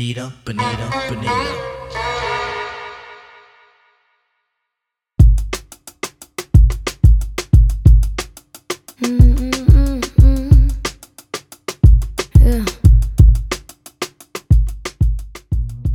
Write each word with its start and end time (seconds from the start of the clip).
Bonita, 0.00 0.32
Bonita, 0.46 0.64
Bonita. 1.10 1.30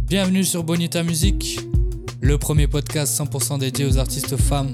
Bienvenue 0.07 0.43
sur 0.43 0.63
Bonita 0.63 1.01
Music, 1.01 1.59
le 2.21 2.37
premier 2.37 2.67
podcast 2.67 3.19
100% 3.19 3.57
dédié 3.57 3.85
aux 3.85 3.97
artistes 3.97 4.37
femmes, 4.37 4.71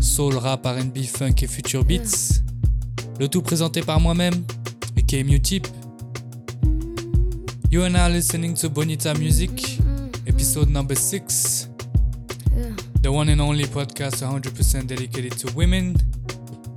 soul, 0.00 0.38
rap, 0.38 0.64
R&B, 0.64 1.02
funk 1.02 1.34
et 1.42 1.46
future 1.46 1.84
beats. 1.84 2.40
Le 3.18 3.28
tout 3.28 3.42
présenté 3.42 3.82
par 3.82 4.00
moi-même, 4.00 4.42
aka 4.96 5.22
Mutip. 5.22 5.66
You 7.70 7.84
are 7.84 7.88
now 7.88 8.08
listening 8.08 8.54
to 8.56 8.68
Bonita 8.68 9.14
Music, 9.14 9.50
mm. 9.50 10.28
episode 10.28 10.68
number 10.68 10.96
6. 10.96 11.68
The 13.00 13.12
one 13.12 13.28
and 13.28 13.40
only 13.40 13.64
podcast 13.64 14.22
100% 14.22 14.88
dedicated 14.88 15.38
to 15.38 15.54
women, 15.54 15.94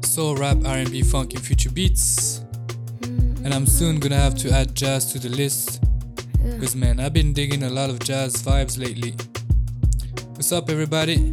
soul, 0.03 0.35
rap, 0.35 0.57
R&B, 0.63 1.01
funk 1.01 1.33
and 1.33 1.43
future 1.43 1.71
beats. 1.71 2.41
Mm. 3.01 3.43
And 3.43 3.53
I'm 3.53 3.65
soon 3.65 3.99
gonna 3.99 4.17
have 4.17 4.35
to 4.35 4.51
add 4.51 4.75
jazz 4.75 5.11
to 5.13 5.19
the 5.19 5.29
list 5.29 5.83
Cause 6.59 6.75
man, 6.75 6.99
I've 6.99 7.13
been 7.13 7.31
digging 7.33 7.63
a 7.63 7.69
lot 7.69 7.89
of 7.89 7.99
jazz 7.99 8.35
vibes 8.43 8.77
lately. 8.77 9.15
What's 10.35 10.51
up, 10.51 10.69
everybody? 10.69 11.31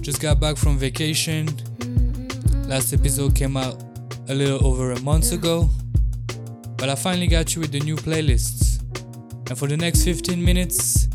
Just 0.00 0.20
got 0.20 0.40
back 0.40 0.56
from 0.56 0.78
vacation. 0.78 1.46
Last 2.66 2.94
episode 2.94 3.34
came 3.34 3.56
out 3.56 3.82
a 4.28 4.34
little 4.34 4.66
over 4.66 4.92
a 4.92 5.00
month 5.02 5.32
ago. 5.32 5.68
But 6.76 6.88
I 6.88 6.94
finally 6.94 7.26
got 7.26 7.54
you 7.54 7.60
with 7.60 7.70
the 7.70 7.80
new 7.80 7.96
playlists. 7.96 8.65
And 9.48 9.56
for 9.56 9.68
the 9.68 9.76
next 9.76 10.04
15 10.04 10.44
minutes, 10.44 11.08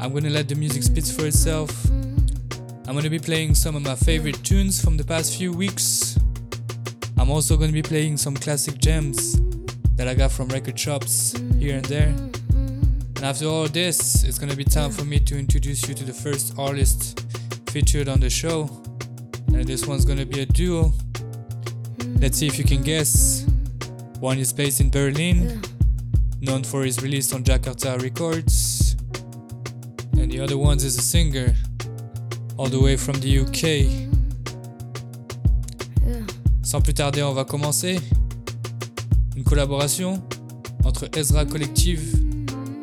I'm 0.00 0.12
gonna 0.12 0.30
let 0.30 0.48
the 0.48 0.54
music 0.56 0.82
speak 0.82 1.04
for 1.04 1.26
itself. 1.26 1.70
I'm 1.88 2.96
gonna 2.96 3.10
be 3.10 3.18
playing 3.20 3.54
some 3.54 3.76
of 3.76 3.82
my 3.82 3.94
favorite 3.94 4.42
tunes 4.42 4.82
from 4.82 4.96
the 4.96 5.04
past 5.04 5.36
few 5.36 5.52
weeks. 5.52 6.18
I'm 7.16 7.30
also 7.30 7.56
gonna 7.56 7.70
be 7.70 7.82
playing 7.82 8.16
some 8.16 8.34
classic 8.34 8.78
gems 8.78 9.40
that 9.94 10.08
I 10.08 10.14
got 10.14 10.32
from 10.32 10.48
record 10.48 10.78
shops 10.78 11.34
here 11.58 11.76
and 11.76 11.84
there. 11.84 12.14
And 12.48 13.22
after 13.22 13.46
all 13.46 13.68
this, 13.68 14.24
it's 14.24 14.38
gonna 14.38 14.56
be 14.56 14.64
time 14.64 14.90
for 14.90 15.04
me 15.04 15.20
to 15.20 15.38
introduce 15.38 15.86
you 15.86 15.94
to 15.94 16.04
the 16.04 16.12
first 16.12 16.58
artist 16.58 17.20
featured 17.70 18.08
on 18.08 18.18
the 18.18 18.30
show. 18.30 18.68
And 19.48 19.64
this 19.64 19.86
one's 19.86 20.04
gonna 20.04 20.26
be 20.26 20.40
a 20.40 20.46
duo. 20.46 20.92
Let's 22.18 22.38
see 22.38 22.46
if 22.48 22.58
you 22.58 22.64
can 22.64 22.82
guess. 22.82 23.46
One 24.18 24.38
is 24.38 24.52
based 24.52 24.80
in 24.80 24.90
Berlin, 24.90 25.62
known 26.40 26.64
for 26.64 26.84
his 26.84 27.02
release 27.02 27.32
on 27.32 27.42
Jakarta 27.42 28.00
Records. 28.00 28.96
And 30.12 30.30
the 30.30 30.40
other 30.40 30.56
one 30.56 30.76
is 30.78 30.96
a 30.96 31.02
singer, 31.02 31.54
all 32.56 32.68
the 32.68 32.80
way 32.80 32.96
from 32.96 33.20
the 33.20 33.38
UK. 33.40 33.86
Sans 36.62 36.80
plus 36.80 36.94
tarder, 36.94 37.22
on 37.22 37.34
va 37.34 37.44
commencer. 37.44 37.98
Une 39.36 39.44
collaboration 39.44 40.22
entre 40.84 41.08
Ezra 41.16 41.44
Collective 41.44 42.02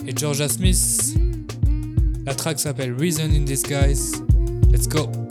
et 0.07 0.17
Georgia 0.17 0.47
Smith. 0.47 1.15
La 2.25 2.33
track 2.35 2.59
s'appelle 2.59 2.93
Reason 2.93 3.31
in 3.31 3.45
Disguise. 3.45 4.21
Let's 4.71 4.87
go. 4.87 5.26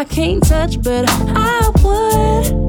I 0.00 0.04
can't 0.04 0.42
touch, 0.42 0.80
but 0.80 1.04
I 1.10 1.70
would. 1.84 2.59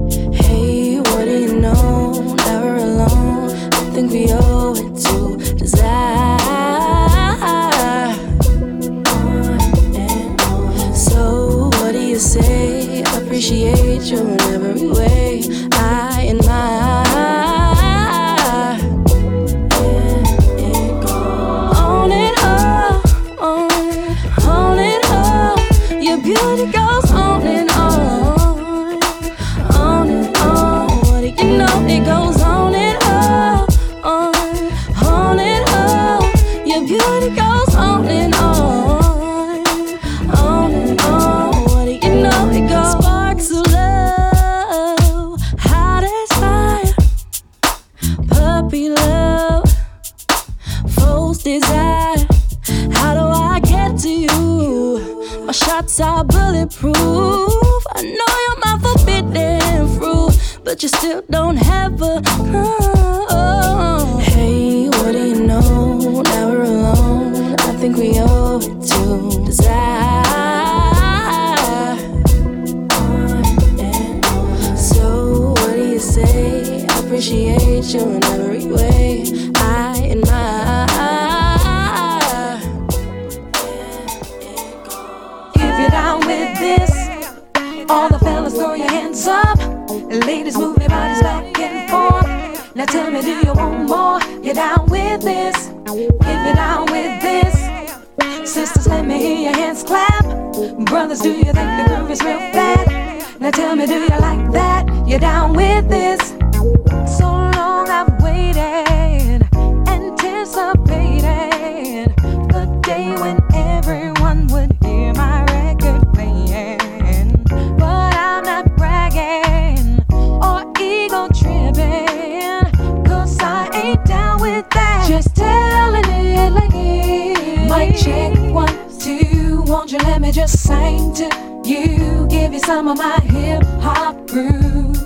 Check 127.97 128.38
one, 128.53 128.99
two. 128.99 129.63
Won't 129.67 129.91
you 129.91 129.97
let 129.99 130.21
me 130.21 130.31
just 130.31 130.63
sing 130.63 131.13
to 131.15 131.25
you? 131.65 132.27
Give 132.29 132.53
you 132.53 132.59
some 132.59 132.88
of 132.88 132.97
my 132.97 133.19
hip 133.19 133.63
hop 133.81 134.27
groove. 134.27 134.97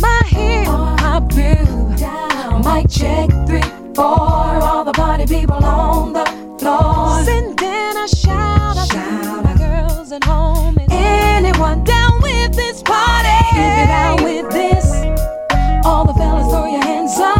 My 0.00 0.22
hip 0.26 0.66
hop 0.66 1.28
groove. 1.32 1.96
Down. 1.98 2.62
Mic 2.64 2.88
check 2.90 3.30
three, 3.46 3.62
four. 3.94 4.06
All 4.06 4.84
the 4.84 4.92
party 4.92 5.26
people 5.26 5.64
on 5.64 6.12
the 6.12 6.24
floor. 6.58 7.22
Sending 7.24 7.96
a 7.96 8.08
shout 8.08 8.76
out 8.76 8.90
to 8.90 9.42
my 9.42 9.54
girls 9.58 10.12
at 10.12 10.24
home. 10.24 10.78
Anyone 10.90 11.84
down 11.84 12.22
with 12.22 12.54
this 12.54 12.82
party? 12.82 13.28
Keep 13.50 13.76
it 13.84 13.90
out 13.90 14.22
with 14.22 14.50
this. 14.50 14.86
All 15.84 16.04
the 16.06 16.14
fellas 16.14 16.48
throw 16.52 16.66
your 16.70 16.82
hands 16.82 17.18
up. 17.18 17.39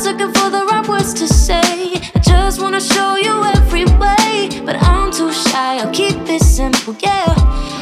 was 0.00 0.06
looking 0.06 0.32
for 0.32 0.48
the 0.48 0.64
right 0.64 0.88
words 0.88 1.12
to 1.12 1.28
say. 1.28 1.60
I 2.14 2.18
just 2.20 2.62
wanna 2.62 2.80
show 2.80 3.16
you 3.16 3.44
every 3.56 3.84
way, 3.84 4.48
but 4.64 4.76
I'm 4.76 5.12
too 5.12 5.30
shy. 5.30 5.78
I'll 5.78 5.92
keep 5.92 6.16
it 6.28 6.42
simple, 6.42 6.96
yeah. 7.00 7.79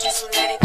just 0.00 0.32
let 0.32 0.50
it 0.50 0.60
go 0.60 0.63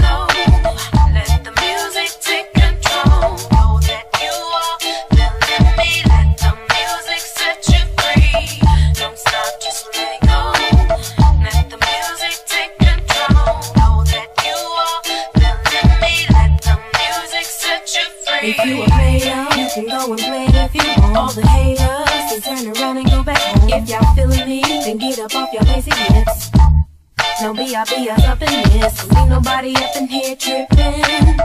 this. 28.79 29.15
Ain't 29.15 29.29
nobody 29.29 29.75
up 29.75 29.95
in 29.95 30.07
here 30.07 30.36
tripping. 30.36 31.38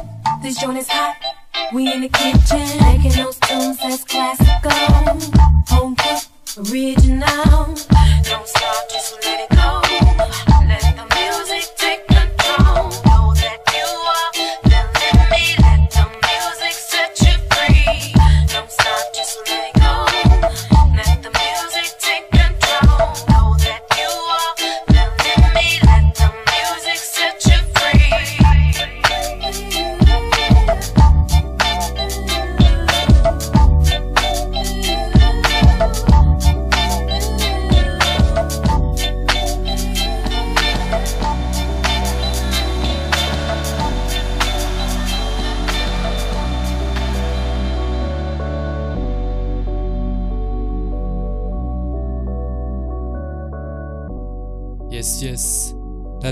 This 0.42 0.60
joint 0.60 0.78
is 0.78 0.88
hot. 0.88 1.16
We 1.72 1.92
in 1.92 2.02
the 2.02 2.08
kitchen, 2.08 2.66
making 2.82 3.12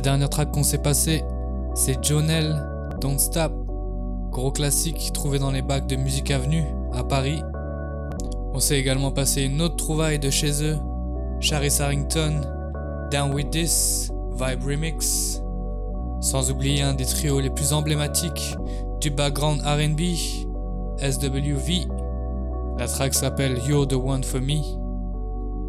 dernière 0.02 0.28
track 0.28 0.50
qu'on 0.50 0.64
s'est 0.64 0.78
passée, 0.78 1.24
c'est 1.74 2.04
Jonel, 2.04 2.60
Don't 3.00 3.18
Stop. 3.18 3.52
Gros 4.30 4.50
classique 4.50 5.12
trouvé 5.14 5.38
dans 5.38 5.52
les 5.52 5.62
bacs 5.62 5.86
de 5.86 5.96
Musique 5.96 6.30
Avenue 6.30 6.64
à 6.92 7.04
Paris. 7.04 7.40
On 8.52 8.58
s'est 8.58 8.78
également 8.78 9.12
passé 9.12 9.42
une 9.42 9.62
autre 9.62 9.76
trouvaille 9.76 10.18
de 10.18 10.28
chez 10.28 10.64
eux, 10.64 10.76
Charis 11.40 11.76
Harrington, 11.78 12.40
Down 13.10 13.32
With 13.32 13.50
This, 13.50 14.10
Vibe 14.32 14.64
Remix. 14.64 15.40
Sans 16.20 16.50
oublier 16.50 16.82
un 16.82 16.94
des 16.94 17.06
trios 17.06 17.40
les 17.40 17.50
plus 17.50 17.72
emblématiques 17.72 18.56
du 19.00 19.10
background 19.10 19.60
RB, 19.60 20.00
SWV. 20.98 21.86
La 22.78 22.88
track 22.88 23.14
s'appelle 23.14 23.60
You're 23.66 23.86
the 23.86 23.94
One 23.94 24.24
for 24.24 24.40
Me. 24.40 24.62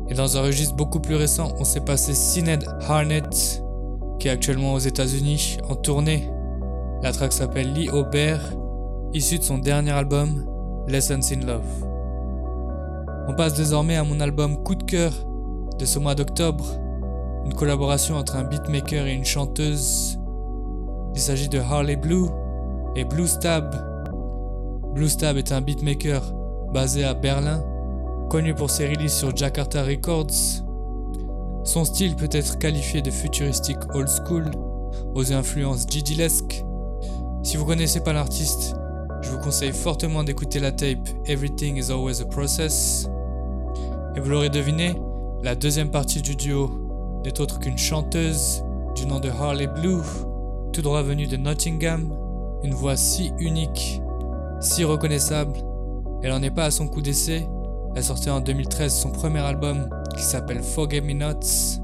Et 0.09 0.15
dans 0.15 0.37
un 0.37 0.41
registre 0.41 0.75
beaucoup 0.75 0.99
plus 0.99 1.15
récent, 1.15 1.53
on 1.59 1.63
s'est 1.63 1.81
passé 1.81 2.13
Sinead 2.13 2.65
Harnett, 2.87 3.62
actuellement 4.29 4.73
aux 4.73 4.79
États-Unis 4.79 5.57
en 5.69 5.75
tournée. 5.75 6.29
La 7.01 7.11
track 7.11 7.33
s'appelle 7.33 7.73
Lee 7.73 7.89
Aubert, 7.89 8.41
issue 9.13 9.39
de 9.39 9.43
son 9.43 9.57
dernier 9.57 9.91
album, 9.91 10.45
Lessons 10.87 11.31
in 11.31 11.45
Love. 11.45 11.63
On 13.27 13.33
passe 13.33 13.53
désormais 13.55 13.95
à 13.95 14.03
mon 14.03 14.19
album 14.19 14.63
Coup 14.63 14.75
de 14.75 14.83
cœur 14.83 15.13
de 15.79 15.85
ce 15.85 15.99
mois 15.99 16.15
d'octobre, 16.15 16.65
une 17.45 17.53
collaboration 17.53 18.15
entre 18.15 18.35
un 18.35 18.43
beatmaker 18.43 19.05
et 19.07 19.13
une 19.13 19.25
chanteuse. 19.25 20.17
Il 21.15 21.21
s'agit 21.21 21.49
de 21.49 21.59
Harley 21.59 21.95
Blue 21.95 22.27
et 22.95 23.05
Blue 23.05 23.27
Stab. 23.27 23.75
Blue 24.93 25.09
Stab 25.09 25.37
est 25.37 25.51
un 25.51 25.61
beatmaker 25.61 26.21
basé 26.73 27.03
à 27.03 27.13
Berlin 27.13 27.63
connu 28.29 28.55
pour 28.55 28.69
ses 28.69 28.87
releases 28.87 29.13
sur 29.13 29.35
Jakarta 29.35 29.83
Records. 29.83 30.63
Son 31.63 31.85
style 31.85 32.15
peut 32.17 32.29
être 32.31 32.59
qualifié 32.59 33.01
de 33.01 33.09
futuristique 33.09 33.77
old 33.93 34.09
school, 34.09 34.51
aux 35.15 35.31
influences 35.31 35.85
Gigi-lesque. 35.87 36.65
Si 37.41 37.55
vous 37.55 37.65
connaissez 37.65 38.01
pas 38.01 38.11
l'artiste, 38.11 38.75
je 39.21 39.29
vous 39.29 39.39
conseille 39.39 39.71
fortement 39.71 40.25
d'écouter 40.25 40.59
la 40.59 40.73
tape 40.73 41.07
Everything 41.25 41.77
is 41.77 41.89
Always 41.89 42.21
a 42.21 42.25
Process. 42.25 43.07
Et 44.15 44.19
vous 44.19 44.29
l'aurez 44.29 44.49
deviné, 44.49 44.93
la 45.41 45.55
deuxième 45.55 45.89
partie 45.89 46.21
du 46.21 46.35
duo 46.35 46.69
n'est 47.23 47.39
autre 47.39 47.59
qu'une 47.59 47.77
chanteuse 47.77 48.61
du 48.95 49.05
nom 49.05 49.21
de 49.21 49.29
Harley 49.29 49.67
Blue, 49.67 50.03
tout 50.73 50.81
droit 50.81 51.01
venue 51.01 51.27
de 51.27 51.37
Nottingham, 51.37 52.13
une 52.63 52.73
voix 52.73 52.97
si 52.97 53.31
unique, 53.39 54.01
si 54.59 54.83
reconnaissable, 54.83 55.53
elle 56.23 56.33
en 56.33 56.43
est 56.43 56.51
pas 56.51 56.65
à 56.65 56.71
son 56.71 56.87
coup 56.87 57.01
d'essai, 57.01 57.47
elle 57.95 58.03
sortait 58.03 58.29
en 58.29 58.39
2013 58.39 58.93
son 58.93 59.11
premier 59.11 59.39
album 59.39 59.89
qui 60.15 60.23
s'appelle 60.23 60.61
Forget 60.61 61.01
Me 61.01 61.13
Nots. 61.13 61.79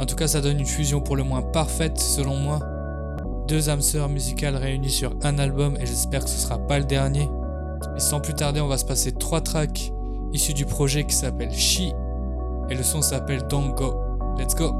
En 0.00 0.06
tout 0.06 0.16
cas, 0.16 0.28
ça 0.28 0.40
donne 0.40 0.60
une 0.60 0.66
fusion 0.66 1.00
pour 1.00 1.16
le 1.16 1.22
moins 1.22 1.42
parfaite 1.42 1.98
selon 1.98 2.36
moi. 2.36 2.60
Deux 3.48 3.68
âmes 3.68 3.82
sœurs 3.82 4.08
musicales 4.08 4.56
réunies 4.56 4.90
sur 4.90 5.14
un 5.22 5.38
album 5.38 5.76
et 5.80 5.86
j'espère 5.86 6.24
que 6.24 6.30
ce 6.30 6.38
sera 6.38 6.58
pas 6.58 6.78
le 6.78 6.84
dernier. 6.84 7.28
Et 7.96 8.00
sans 8.00 8.20
plus 8.20 8.34
tarder, 8.34 8.60
on 8.60 8.68
va 8.68 8.78
se 8.78 8.84
passer 8.84 9.12
trois 9.12 9.40
tracks 9.40 9.92
issus 10.32 10.54
du 10.54 10.64
projet 10.64 11.04
qui 11.04 11.14
s'appelle 11.14 11.52
She 11.52 11.92
et 12.70 12.74
le 12.74 12.82
son 12.82 13.02
s'appelle 13.02 13.42
Don't 13.48 13.74
Go. 13.74 13.94
Let's 14.38 14.54
go! 14.54 14.72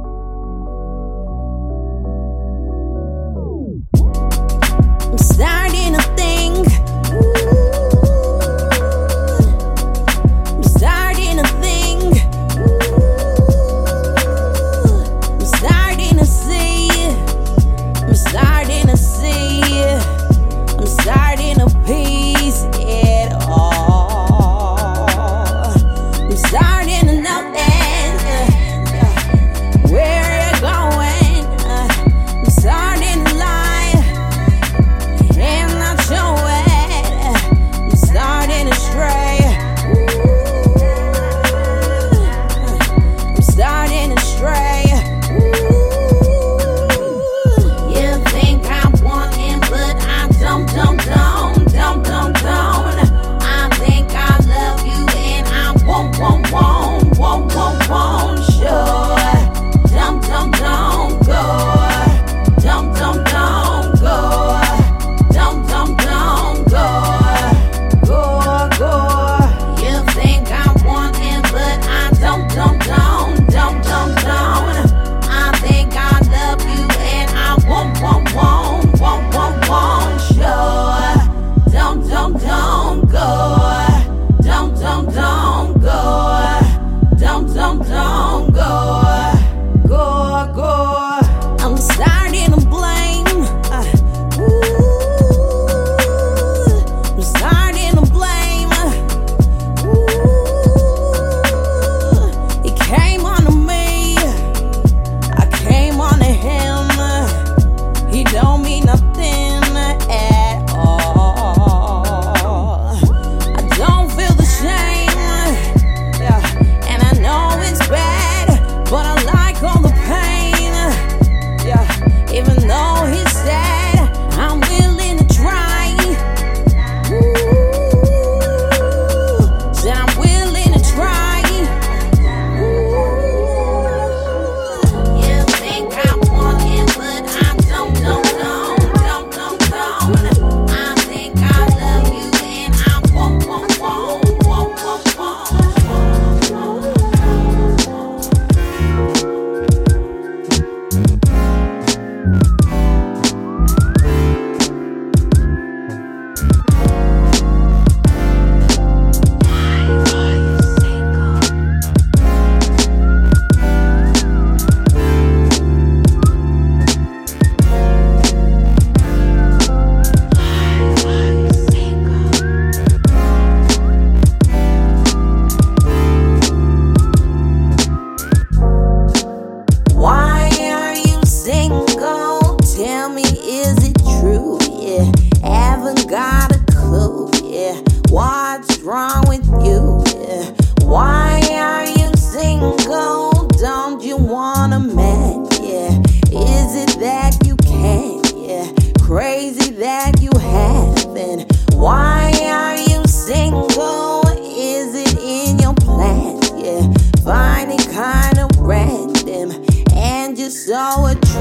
And 210.74 211.20
just 211.20 211.31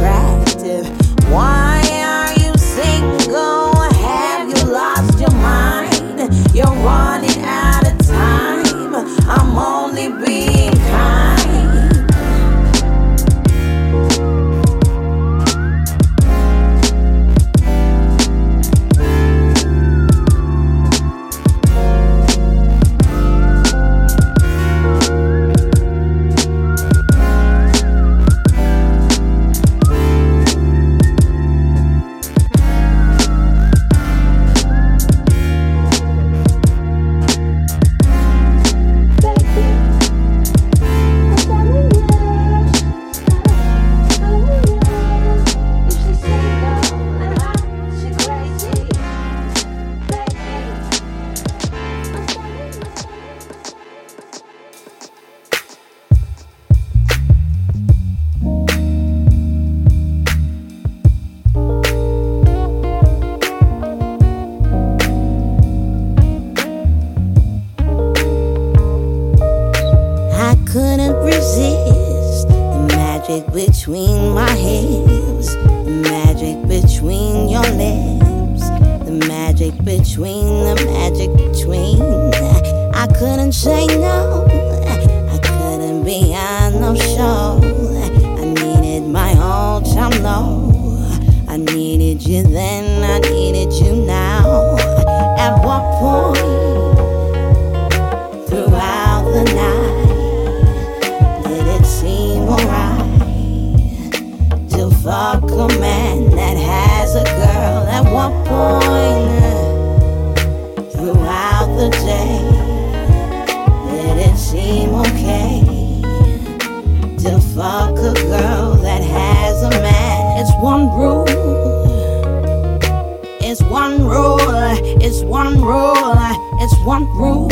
It's 125.21 125.29
one 125.29 125.61
rule. 125.61 126.17
It's 126.63 126.75
one 126.83 127.05
rule. 127.15 127.47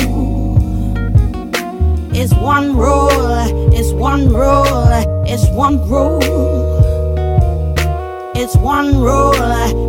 It's 2.12 2.34
one 2.34 2.76
rule, 2.76 3.72
it's 3.72 3.92
one 3.92 4.28
rule, 4.34 4.66
it's 5.26 5.48
one 5.52 5.78
rule. 5.88 6.20
It's 8.36 8.56
one 8.58 9.00
rule, 9.00 9.36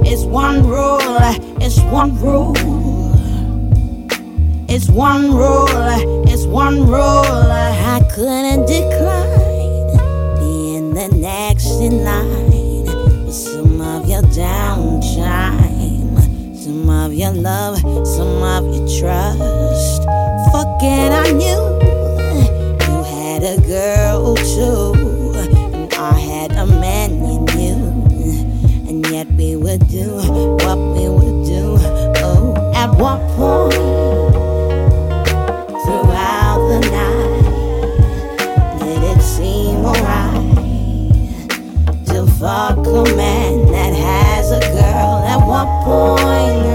it's 0.05 0.25
one 0.25 0.67
rule, 0.69 1.01
it's 1.61 1.81
one 1.81 2.21
rule. 2.21 2.55
It's 4.69 4.89
one 4.91 5.35
rule, 5.35 5.67
it's 6.29 6.45
one 6.45 6.87
rule. 6.87 7.01
I 7.01 8.01
couldn't 8.15 8.67
decline 8.67 9.97
being 10.39 10.93
the 10.95 11.09
next 11.17 11.81
in 11.81 12.05
line 12.05 12.87
for 13.25 13.33
some 13.33 13.81
of 13.81 14.07
your 14.07 14.23
downtime, 14.23 15.70
of 17.11 17.17
your 17.17 17.33
love, 17.33 17.79
some 18.07 18.43
of 18.43 18.65
your 18.75 18.87
trust. 19.01 20.03
Fucking 20.53 21.13
I 21.13 21.33
knew 21.33 21.63
you 22.87 23.03
had 23.03 23.43
a 23.43 23.61
girl 23.67 24.37
too, 24.37 24.95
and 25.37 25.93
I 25.95 26.13
had 26.13 26.53
a 26.53 26.67
man 26.67 27.11
you, 27.59 27.75
and 28.89 29.05
yet 29.11 29.27
we 29.33 29.57
would 29.57 29.89
do 29.89 30.19
what 30.63 30.79
we 30.79 31.09
would 31.09 31.47
do. 31.47 31.77
Oh, 32.23 32.55
at 32.75 32.91
what 32.91 33.21
point 33.37 33.75
throughout 35.83 36.61
the 36.71 36.81
night 36.91 37.43
did 38.79 39.03
it 39.17 39.23
seem 39.23 39.85
alright 39.85 40.47
to 42.07 42.27
fuck 42.39 42.79
a 42.79 43.05
man 43.17 43.67
that 43.73 43.95
has 43.95 44.53
a 44.53 44.61
girl? 44.61 45.25
At 45.27 45.45
what 45.45 45.67
point 45.85 46.70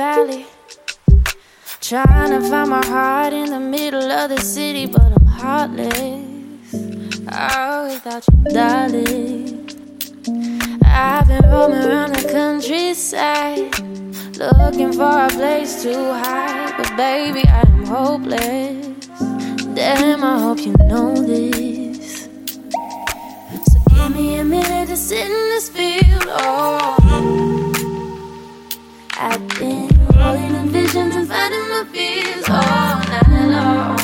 valley, 0.00 0.46
trying 1.82 2.30
to 2.30 2.40
find 2.48 2.70
my 2.70 2.82
heart 2.86 3.34
in 3.34 3.50
the 3.50 3.60
middle 3.60 4.10
of 4.10 4.30
the 4.30 4.40
city, 4.40 4.86
but 4.86 5.12
I'm 5.16 5.26
heartless. 5.26 6.72
Oh, 7.30 7.86
without 7.92 8.24
you, 8.32 8.44
darling. 8.56 9.68
I've 10.82 11.28
been 11.28 11.44
roaming 11.50 11.84
around 11.84 12.14
the 12.14 12.26
countryside, 12.32 13.78
looking 14.38 14.94
for 14.94 15.16
a 15.26 15.28
place 15.28 15.82
to 15.82 15.92
hide, 16.24 16.72
but 16.78 16.96
baby, 16.96 17.42
I 17.46 17.60
am 17.60 17.84
hopeless. 17.84 19.06
Damn, 19.74 20.24
I 20.24 20.38
hope 20.44 20.60
you 20.60 20.72
know 20.88 21.14
this. 21.14 22.26
So 23.70 23.78
give 23.90 24.16
me 24.16 24.38
a 24.38 24.44
minute 24.44 24.88
to 24.88 24.96
sit 24.96 25.26
in 25.26 25.44
this 25.52 25.68
field. 25.68 26.24
Oh. 26.26 27.49
I've 29.22 29.46
been 29.58 29.86
rolling 30.16 30.54
in 30.54 30.70
visions 30.70 31.14
and 31.14 31.28
fighting 31.28 31.68
my 31.68 31.84
fears 31.92 32.48
all 32.48 33.00
night 33.12 33.48
long. 33.52 33.98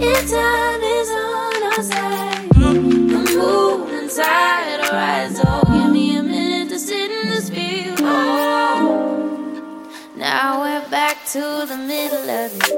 Your 0.00 0.22
time 0.22 0.82
is 0.82 1.08
on 1.08 1.62
our 1.62 1.82
side. 1.84 2.50
The 2.50 2.74
moon 2.82 4.08
tide 4.08 4.80
are 4.80 4.92
rise. 4.92 5.38
Oh, 5.44 5.62
give 5.72 5.92
me 5.92 6.16
a 6.16 6.22
minute 6.24 6.70
to 6.70 6.80
sit 6.80 7.12
in 7.12 7.28
this 7.28 7.48
field. 7.48 8.00
Oh, 8.00 9.88
now 10.16 10.62
we're 10.62 10.88
back 10.90 11.24
to 11.26 11.64
the 11.68 11.76
middle 11.76 12.28
of 12.28 12.50
it. 12.56 12.72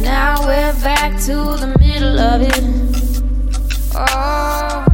Now 0.00 0.40
we're 0.46 0.72
back 0.82 1.20
to 1.26 1.34
the 1.34 1.76
middle 1.78 2.18
of 2.18 2.40
it. 2.40 2.64
Oh. 3.94 4.91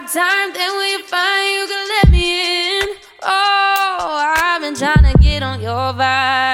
We 0.00 0.06
stop 0.06 0.22
time, 0.22 0.52
then 0.52 0.76
we'd 0.78 1.04
find 1.04 1.54
you 1.54 1.66
could 1.66 1.88
let 1.88 2.10
me 2.10 2.78
in. 2.78 2.88
Oh, 3.22 4.34
I've 4.36 4.60
been 4.60 4.74
trying 4.74 5.12
to 5.12 5.18
get 5.18 5.42
on 5.42 5.60
your 5.60 5.92
vibe. 5.94 6.47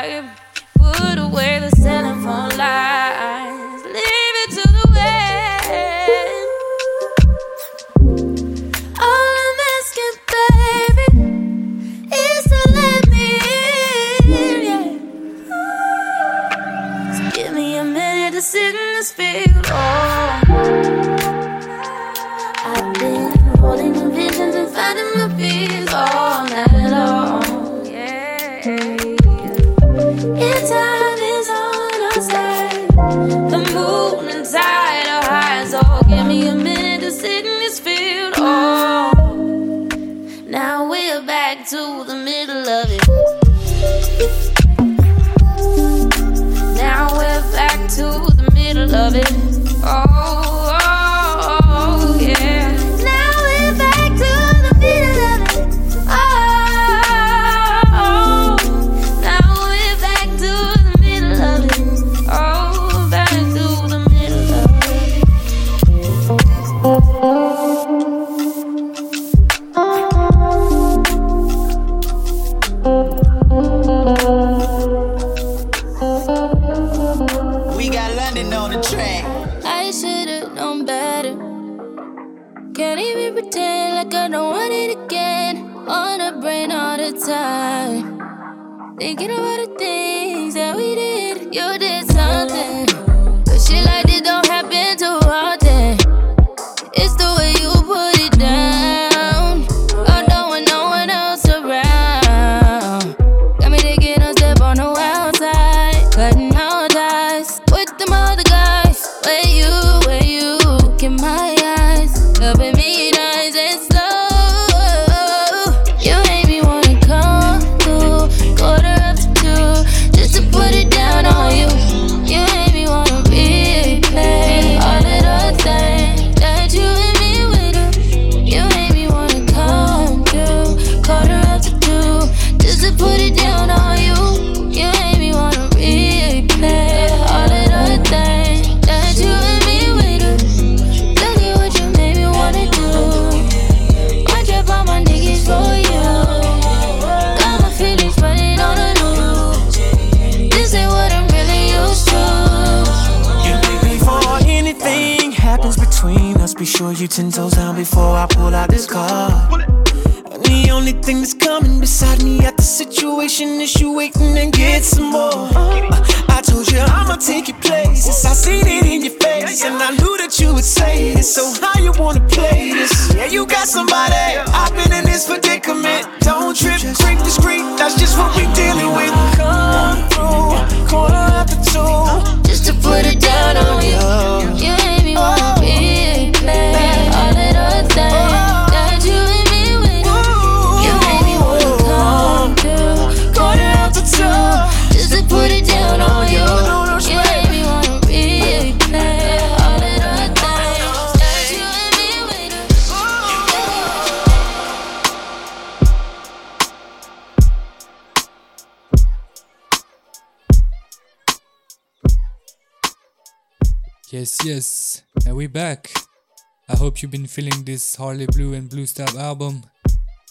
You've 217.05 217.11
been 217.11 217.27
feeling 217.27 217.65
this 217.65 217.97
Harleighblu 217.97 218.57
and 218.57 218.71
Bluestaeb 218.71 219.15
album. 219.21 219.63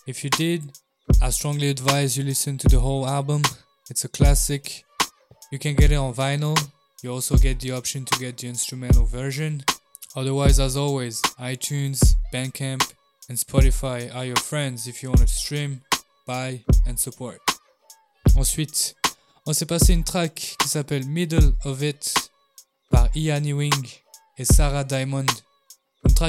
If 0.08 0.24
you 0.24 0.32
did, 0.32 0.72
I 1.22 1.30
strongly 1.30 1.70
advise 1.70 2.18
you 2.18 2.24
listen 2.24 2.58
to 2.58 2.68
the 2.68 2.80
whole 2.80 3.06
album. 3.06 3.44
It's 3.92 4.06
a 4.06 4.10
classic. 4.10 4.84
You 5.52 5.60
can 5.60 5.76
get 5.76 5.92
it 5.92 5.98
on 5.98 6.16
vinyl. 6.16 6.58
You 7.04 7.12
also 7.12 7.38
get 7.38 7.60
the 7.60 7.74
option 7.74 8.06
to 8.06 8.20
get 8.20 8.40
the 8.40 8.48
instrumental 8.48 9.06
version. 9.06 9.64
Otherwise, 10.16 10.60
as 10.60 10.76
always, 10.76 11.22
iTunes, 11.40 12.16
Bandcamp, 12.34 12.92
and 13.30 13.38
Spotify 13.38 14.12
are 14.16 14.26
your 14.26 14.38
friends 14.38 14.88
if 14.88 15.04
you 15.04 15.10
want 15.10 15.22
to 15.22 15.28
stream, 15.28 15.82
buy, 16.26 16.64
and 16.88 17.00
support. 17.00 17.40
Ensuite, 18.36 18.96
on 19.46 19.54
s'est 19.54 19.68
passé 19.68 19.94
une 19.94 20.04
track 20.04 20.56
qui 20.58 20.68
s'appelle 20.68 21.06
Middle 21.06 21.54
of 21.66 21.84
It 21.84 22.32
par 22.90 23.10
Ian 23.16 23.44
Ewing 23.44 23.92
et 24.40 24.46
Sarah 24.46 24.84
Diamond. 24.84 25.28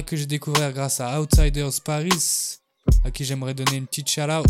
Que 0.02 0.16
j'ai 0.16 0.26
découvert 0.26 0.72
grâce 0.72 1.00
à 1.00 1.20
Outsiders 1.20 1.80
Paris, 1.84 2.58
à 3.04 3.12
qui 3.12 3.24
j'aimerais 3.24 3.54
donner 3.54 3.76
une 3.76 3.86
petite 3.86 4.10
shout 4.10 4.22
out. 4.22 4.44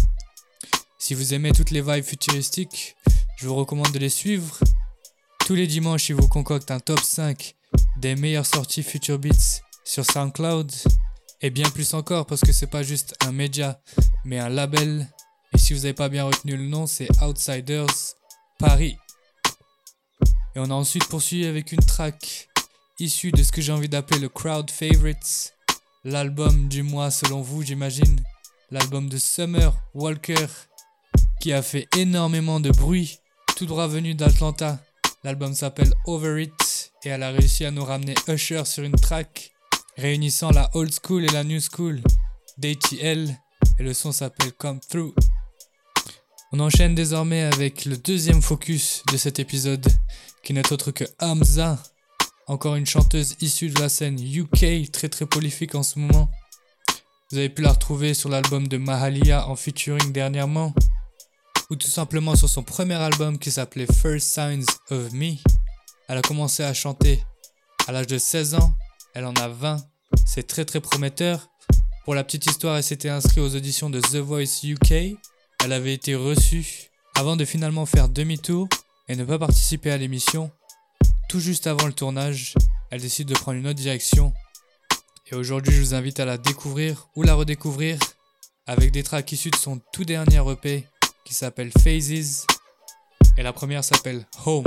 Si 0.98 1.12
vous 1.12 1.34
aimez 1.34 1.52
toutes 1.52 1.70
les 1.70 1.82
vibes 1.82 2.02
futuristiques, 2.02 2.96
je 3.36 3.46
vous 3.46 3.54
recommande 3.54 3.92
de 3.92 3.98
les 3.98 4.08
suivre. 4.08 4.58
Tous 5.40 5.54
les 5.54 5.66
dimanches, 5.66 6.08
ils 6.08 6.14
vous 6.14 6.28
concoctent 6.28 6.70
un 6.70 6.80
top 6.80 6.98
5 6.98 7.54
des 7.98 8.16
meilleures 8.16 8.46
sorties 8.46 8.82
Future 8.82 9.18
Beats 9.18 9.60
sur 9.84 10.10
SoundCloud. 10.10 10.72
Et 11.42 11.50
bien 11.50 11.68
plus 11.68 11.92
encore 11.92 12.24
parce 12.24 12.40
que 12.40 12.52
c'est 12.52 12.68
pas 12.70 12.82
juste 12.82 13.14
un 13.26 13.32
média, 13.32 13.82
mais 14.24 14.38
un 14.38 14.48
label. 14.48 15.06
Et 15.52 15.58
si 15.58 15.74
vous 15.74 15.80
n'avez 15.80 15.92
pas 15.92 16.08
bien 16.08 16.24
retenu 16.24 16.56
le 16.56 16.64
nom, 16.64 16.86
c'est 16.86 17.08
Outsiders 17.22 18.16
Paris. 18.58 18.96
Et 20.56 20.58
on 20.58 20.70
a 20.70 20.74
ensuite 20.74 21.06
poursuivi 21.06 21.44
avec 21.44 21.70
une 21.72 21.84
track 21.84 22.48
issu 22.98 23.32
de 23.32 23.42
ce 23.42 23.50
que 23.50 23.60
j'ai 23.60 23.72
envie 23.72 23.88
d'appeler 23.88 24.20
le 24.20 24.28
crowd 24.28 24.70
favorites, 24.70 25.54
l'album 26.04 26.68
du 26.68 26.82
mois 26.82 27.10
selon 27.10 27.42
vous, 27.42 27.62
j'imagine, 27.62 28.20
l'album 28.70 29.08
de 29.08 29.18
Summer 29.18 29.72
Walker, 29.94 30.46
qui 31.40 31.52
a 31.52 31.62
fait 31.62 31.88
énormément 31.96 32.60
de 32.60 32.70
bruit, 32.70 33.18
tout 33.56 33.66
droit 33.66 33.88
venu 33.88 34.14
d'Atlanta. 34.14 34.80
L'album 35.24 35.54
s'appelle 35.54 35.92
Over 36.06 36.42
It 36.42 36.92
et 37.04 37.08
elle 37.08 37.22
a 37.22 37.30
réussi 37.30 37.64
à 37.64 37.70
nous 37.70 37.84
ramener 37.84 38.14
Usher 38.28 38.64
sur 38.64 38.84
une 38.84 38.96
track 38.96 39.52
réunissant 39.96 40.50
la 40.50 40.70
old 40.74 40.92
school 40.92 41.24
et 41.24 41.28
la 41.28 41.44
new 41.44 41.60
school 41.60 42.00
d'ATL 42.58 43.36
et 43.78 43.82
le 43.82 43.94
son 43.94 44.12
s'appelle 44.12 44.52
Come 44.52 44.80
Through. 44.80 45.14
On 46.52 46.60
enchaîne 46.60 46.94
désormais 46.94 47.42
avec 47.42 47.84
le 47.84 47.96
deuxième 47.96 48.42
focus 48.42 49.02
de 49.10 49.16
cet 49.16 49.38
épisode 49.40 49.86
qui 50.44 50.52
n'est 50.52 50.72
autre 50.72 50.92
que 50.92 51.04
Hamza 51.20 51.82
encore 52.46 52.76
une 52.76 52.84
chanteuse 52.84 53.36
issue 53.40 53.70
de 53.70 53.80
la 53.80 53.88
scène 53.88 54.20
UK, 54.20 54.90
très 54.92 55.08
très 55.08 55.24
prolifique 55.24 55.74
en 55.74 55.82
ce 55.82 55.98
moment. 55.98 56.28
Vous 57.30 57.38
avez 57.38 57.48
pu 57.48 57.62
la 57.62 57.72
retrouver 57.72 58.12
sur 58.12 58.28
l'album 58.28 58.68
de 58.68 58.76
Mahalia 58.76 59.48
en 59.48 59.56
featuring 59.56 60.12
dernièrement, 60.12 60.74
ou 61.70 61.76
tout 61.76 61.88
simplement 61.88 62.36
sur 62.36 62.50
son 62.50 62.62
premier 62.62 62.94
album 62.94 63.38
qui 63.38 63.50
s'appelait 63.50 63.86
First 63.86 64.28
Signs 64.28 64.66
of 64.90 65.12
Me. 65.12 65.36
Elle 66.06 66.18
a 66.18 66.22
commencé 66.22 66.62
à 66.62 66.74
chanter 66.74 67.24
à 67.86 67.92
l'âge 67.92 68.08
de 68.08 68.18
16 68.18 68.56
ans, 68.56 68.74
elle 69.14 69.24
en 69.24 69.34
a 69.34 69.48
20, 69.48 69.78
c'est 70.26 70.46
très 70.46 70.66
très 70.66 70.80
prometteur. 70.80 71.48
Pour 72.04 72.14
la 72.14 72.24
petite 72.24 72.44
histoire, 72.44 72.76
elle 72.76 72.84
s'était 72.84 73.08
inscrite 73.08 73.38
aux 73.38 73.56
auditions 73.56 73.88
de 73.88 74.00
The 74.00 74.16
Voice 74.16 74.64
UK, 74.64 75.16
elle 75.64 75.72
avait 75.72 75.94
été 75.94 76.14
reçue 76.14 76.90
avant 77.14 77.36
de 77.36 77.46
finalement 77.46 77.86
faire 77.86 78.10
demi-tour 78.10 78.68
et 79.08 79.16
ne 79.16 79.24
pas 79.24 79.38
participer 79.38 79.90
à 79.90 79.96
l'émission 79.96 80.50
tout 81.28 81.40
juste 81.40 81.66
avant 81.66 81.86
le 81.86 81.92
tournage, 81.92 82.54
elle 82.90 83.00
décide 83.00 83.28
de 83.28 83.34
prendre 83.34 83.58
une 83.58 83.66
autre 83.66 83.78
direction. 83.78 84.32
Et 85.30 85.34
aujourd'hui, 85.34 85.72
je 85.74 85.80
vous 85.80 85.94
invite 85.94 86.20
à 86.20 86.24
la 86.24 86.38
découvrir 86.38 87.08
ou 87.16 87.22
la 87.22 87.34
redécouvrir 87.34 87.98
avec 88.66 88.90
des 88.92 89.02
tracks 89.02 89.30
issus 89.32 89.50
de 89.50 89.56
son 89.56 89.80
tout 89.92 90.04
dernier 90.04 90.42
EP 90.50 90.86
qui 91.24 91.34
s'appelle 91.34 91.70
Phases. 91.82 92.46
Et 93.36 93.42
la 93.42 93.52
première 93.52 93.82
s'appelle 93.82 94.26
Home. 94.46 94.64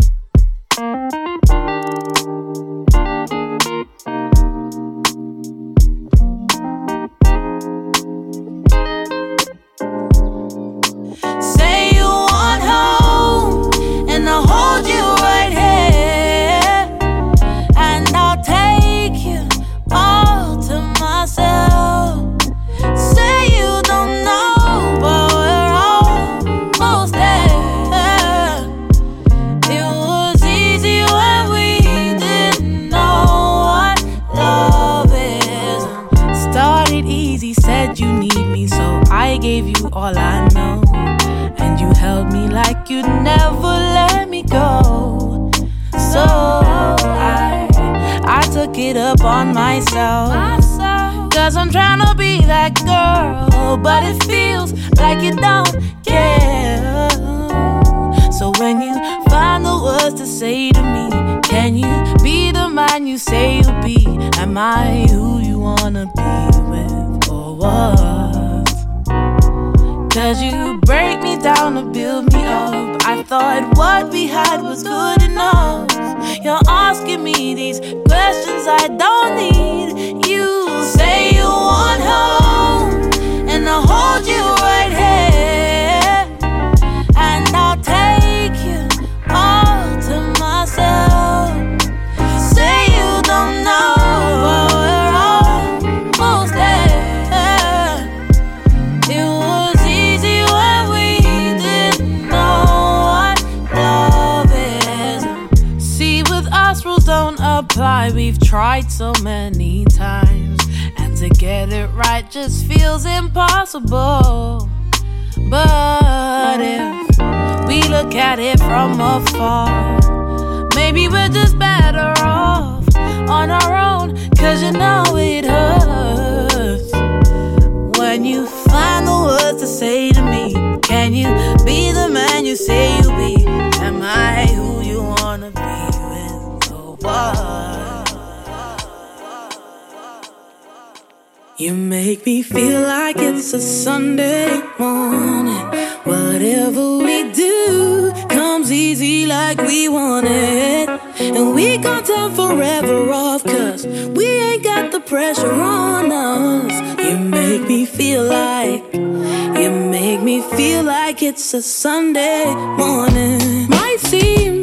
like. 158.28 158.84
You 158.94 159.72
make 159.72 160.22
me 160.22 160.42
feel 160.56 160.84
like 160.84 161.24
it's 161.24 161.54
a 161.54 161.62
Sunday 161.62 162.46
morning. 162.54 163.70
Might 163.70 164.00
seem 164.00 164.57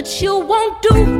What 0.00 0.22
you 0.22 0.38
won't 0.38 0.80
do, 0.80 1.19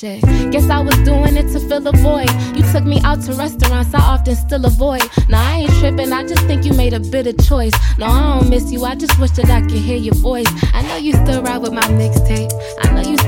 Shit. 0.00 0.22
Guess 0.50 0.70
I 0.70 0.80
was 0.80 0.96
doing 1.04 1.36
it 1.36 1.52
to 1.52 1.60
fill 1.60 1.86
a 1.86 1.92
void. 1.92 2.30
You 2.56 2.62
took 2.72 2.84
me 2.84 3.02
out 3.04 3.20
to 3.24 3.34
restaurants 3.34 3.92
I 3.92 4.00
often 4.00 4.34
still 4.34 4.64
avoid. 4.64 5.02
Now 5.28 5.46
I 5.46 5.56
ain't 5.56 5.72
tripping, 5.72 6.10
I 6.10 6.26
just 6.26 6.42
think 6.46 6.64
you 6.64 6.72
made 6.72 6.94
a 6.94 7.00
bitter 7.00 7.34
choice. 7.34 7.74
No, 7.98 8.06
I 8.06 8.38
don't 8.38 8.48
miss 8.48 8.72
you, 8.72 8.82
I 8.86 8.94
just 8.94 9.18
wish 9.20 9.32
that 9.32 9.50
I 9.50 9.60
could 9.60 9.72
hear 9.72 9.98
your 9.98 10.14
voice. 10.14 10.46
I 10.72 10.80
know 10.88 10.96
you 10.96 11.12
still 11.12 11.42
ride 11.42 11.58
with 11.58 11.74
my 11.74 11.82
mixtape. 11.82 12.50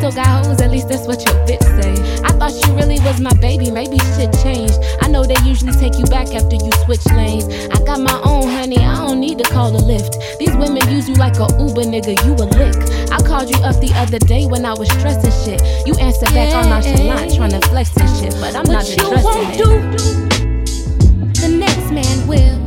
I 0.03 0.11
still 0.11 0.25
got 0.25 0.45
hoes, 0.45 0.61
at 0.61 0.69
least 0.73 0.89
that's 0.89 1.07
what 1.07 1.25
your 1.25 1.35
bitch 1.47 1.63
say. 1.63 1.95
I 2.25 2.33
thought 2.33 2.51
you 2.67 2.75
really 2.75 2.99
was 3.07 3.21
my 3.21 3.33
baby, 3.35 3.71
maybe 3.71 3.99
shit 4.19 4.35
changed. 4.43 4.75
I 5.01 5.07
know 5.07 5.23
they 5.23 5.37
usually 5.45 5.71
take 5.75 5.97
you 5.97 6.05
back 6.07 6.35
after 6.35 6.57
you 6.57 6.73
switch 6.83 7.07
lanes. 7.15 7.47
I 7.71 7.79
got 7.85 8.01
my 8.01 8.21
own 8.25 8.51
honey, 8.51 8.79
I 8.79 8.97
don't 9.07 9.21
need 9.21 9.39
to 9.39 9.45
call 9.45 9.71
a 9.71 9.79
lift. 9.79 10.19
These 10.41 10.57
women 10.57 10.83
use 10.91 11.09
you 11.09 11.15
like 11.15 11.37
a 11.37 11.47
Uber 11.55 11.87
nigga, 11.87 12.19
you 12.27 12.35
a 12.35 12.51
lick. 12.51 12.75
I 13.13 13.23
called 13.23 13.49
you 13.49 13.63
up 13.63 13.79
the 13.79 13.93
other 13.95 14.19
day 14.19 14.45
when 14.47 14.67
I 14.67 14.75
was 14.75 14.89
stressing 14.91 15.31
shit. 15.45 15.63
You 15.87 15.95
answered 16.01 16.35
back 16.35 16.53
all 16.53 16.69
nonchalant, 16.69 17.37
trying 17.37 17.53
to 17.53 17.61
flex 17.69 17.97
and 17.97 18.11
shit, 18.19 18.35
but 18.41 18.57
I'm 18.57 18.67
not 18.67 18.83
What 18.83 18.99
you 18.99 19.07
won't 19.23 19.55
it. 19.55 20.33
The 21.39 21.49
next 21.49 21.93
man 21.93 22.27
will. 22.27 22.62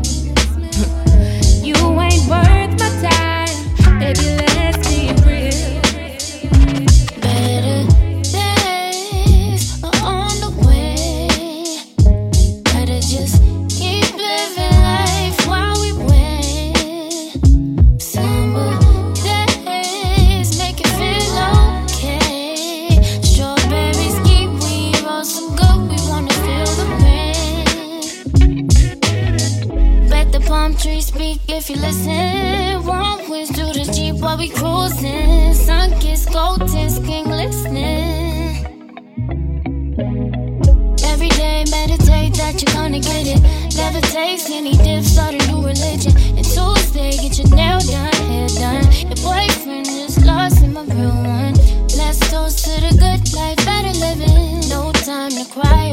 That 42.55 42.73
you're 42.73 42.81
gonna 42.81 42.99
get 42.99 43.27
it. 43.27 43.41
Never 43.75 44.01
take 44.01 44.49
any 44.49 44.77
dips, 44.77 45.11
start 45.11 45.33
a 45.33 45.47
new 45.47 45.61
religion. 45.61 46.13
And 46.37 46.45
Tuesday, 46.45 47.11
get 47.17 47.37
your 47.37 47.49
nail 47.55 47.79
done, 47.79 48.13
hair 48.29 48.47
done. 48.47 48.85
Your 49.09 49.19
boyfriend 49.23 49.87
is 49.87 50.23
lost 50.23 50.63
in 50.63 50.73
my 50.73 50.83
real 50.83 51.15
one. 51.15 51.55
Let's 51.97 52.19
toast 52.31 52.65
to 52.65 52.81
the 52.81 52.95
good 52.97 53.33
life, 53.33 53.57
better 53.65 53.93
living. 53.99 54.69
No 54.69 54.91
time 54.91 55.31
to 55.31 55.45
cry 55.51 55.84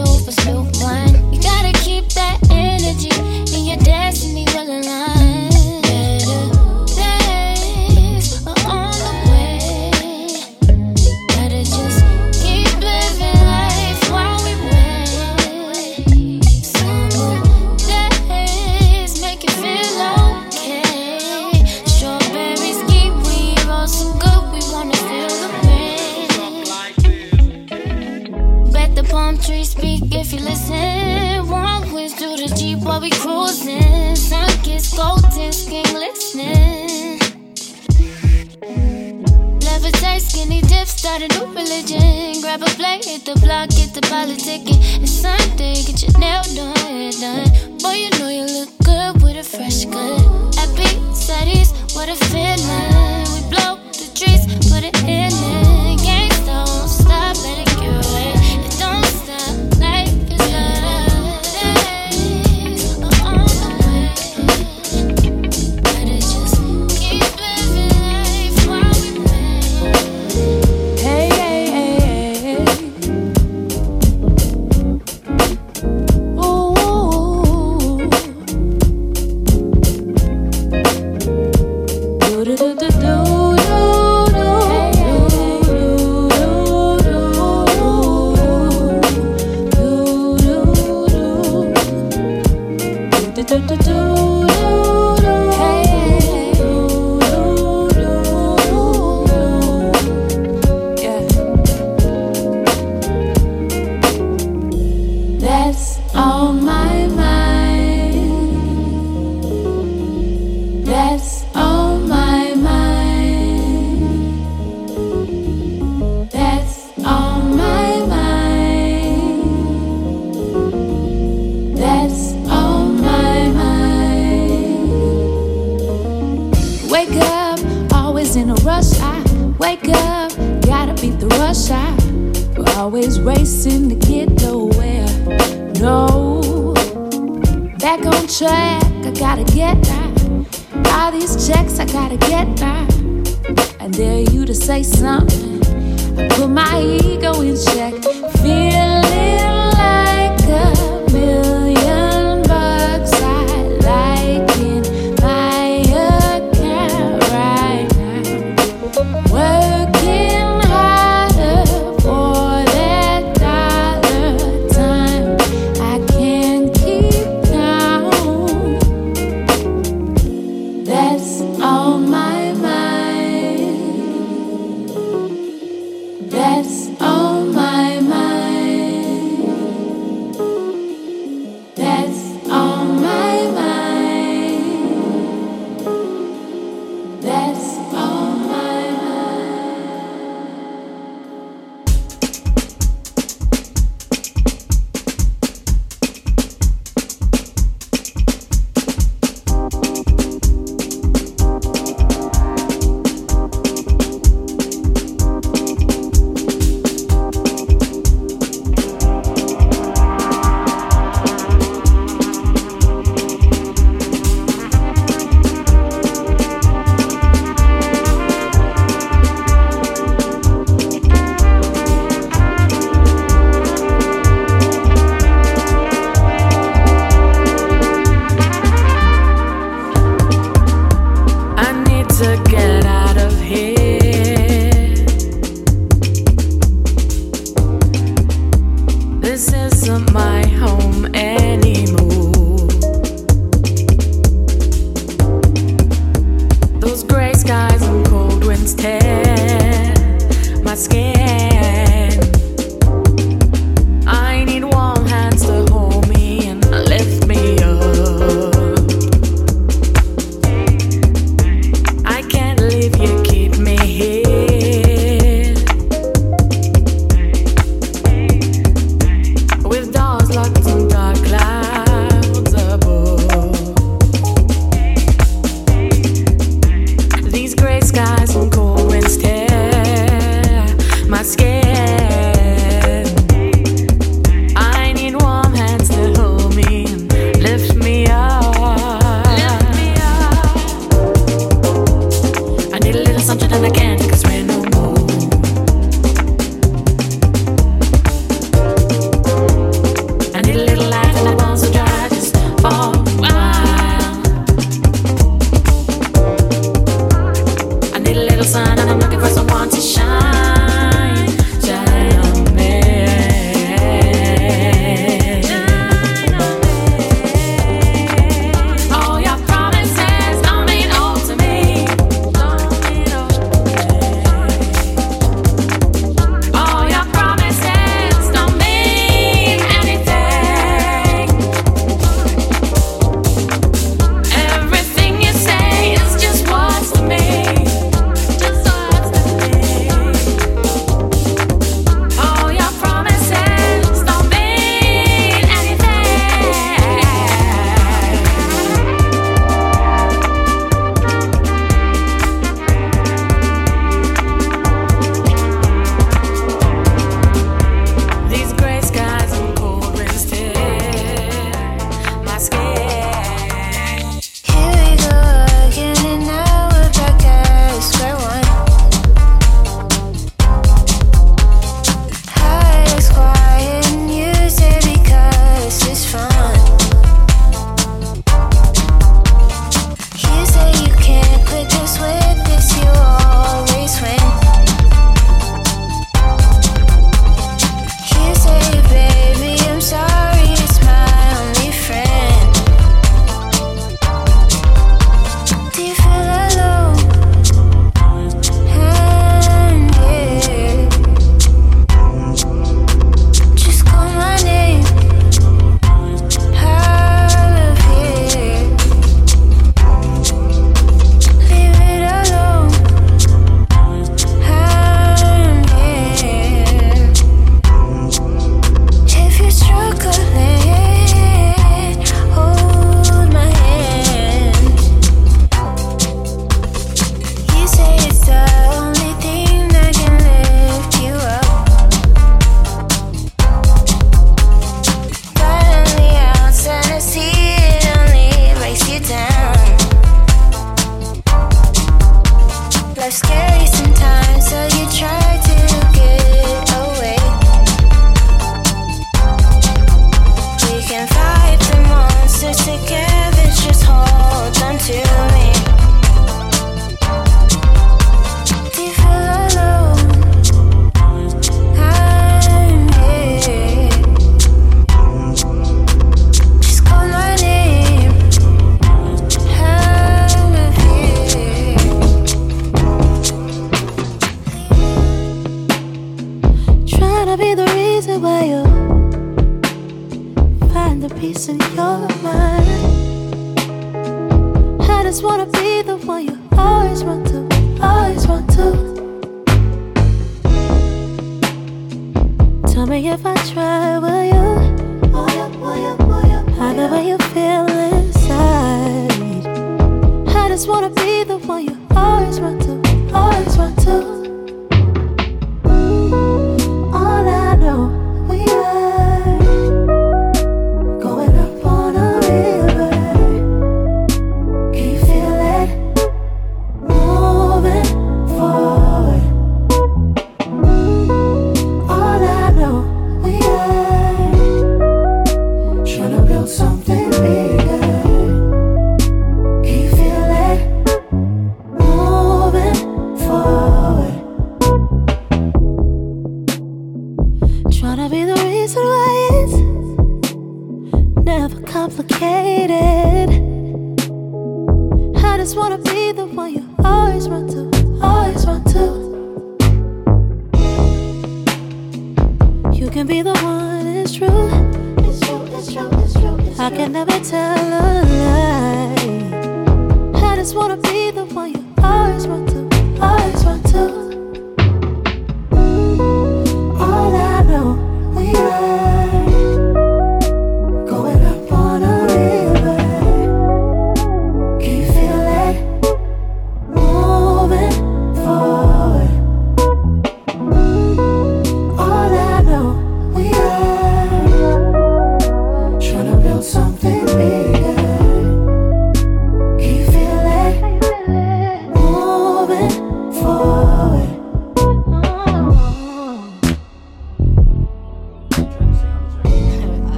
religion. 41.73 42.41
Grab 42.41 42.63
a 42.63 42.71
plate, 42.77 43.05
hit 43.05 43.25
the 43.25 43.35
block, 43.41 43.71
get 43.71 43.95
the 43.95 44.01
politicking. 44.03 44.81
It's 45.03 45.13
Sunday, 45.13 45.75
get 45.75 46.03
your 46.03 46.19
nail 46.19 46.43
done, 46.55 46.77
hair 46.77 47.13
done. 47.13 47.79
Boy, 47.79 47.95
you 47.95 48.11
know 48.19 48.29
you 48.29 48.45
look 48.45 48.71
good 48.85 49.23
with 49.23 49.37
a 49.37 49.45
fresh 49.45 49.85
cut. 49.87 50.21
Happy, 50.57 50.89
studies, 51.15 51.73
what 51.95 52.09
a 52.09 52.17
feeling. 52.31 53.25
We 53.33 53.41
blow 53.51 53.77
the 53.93 54.11
trees, 54.15 54.47
put 54.71 54.85
it 54.85 54.97
in 55.05 55.33
it. 55.33 55.62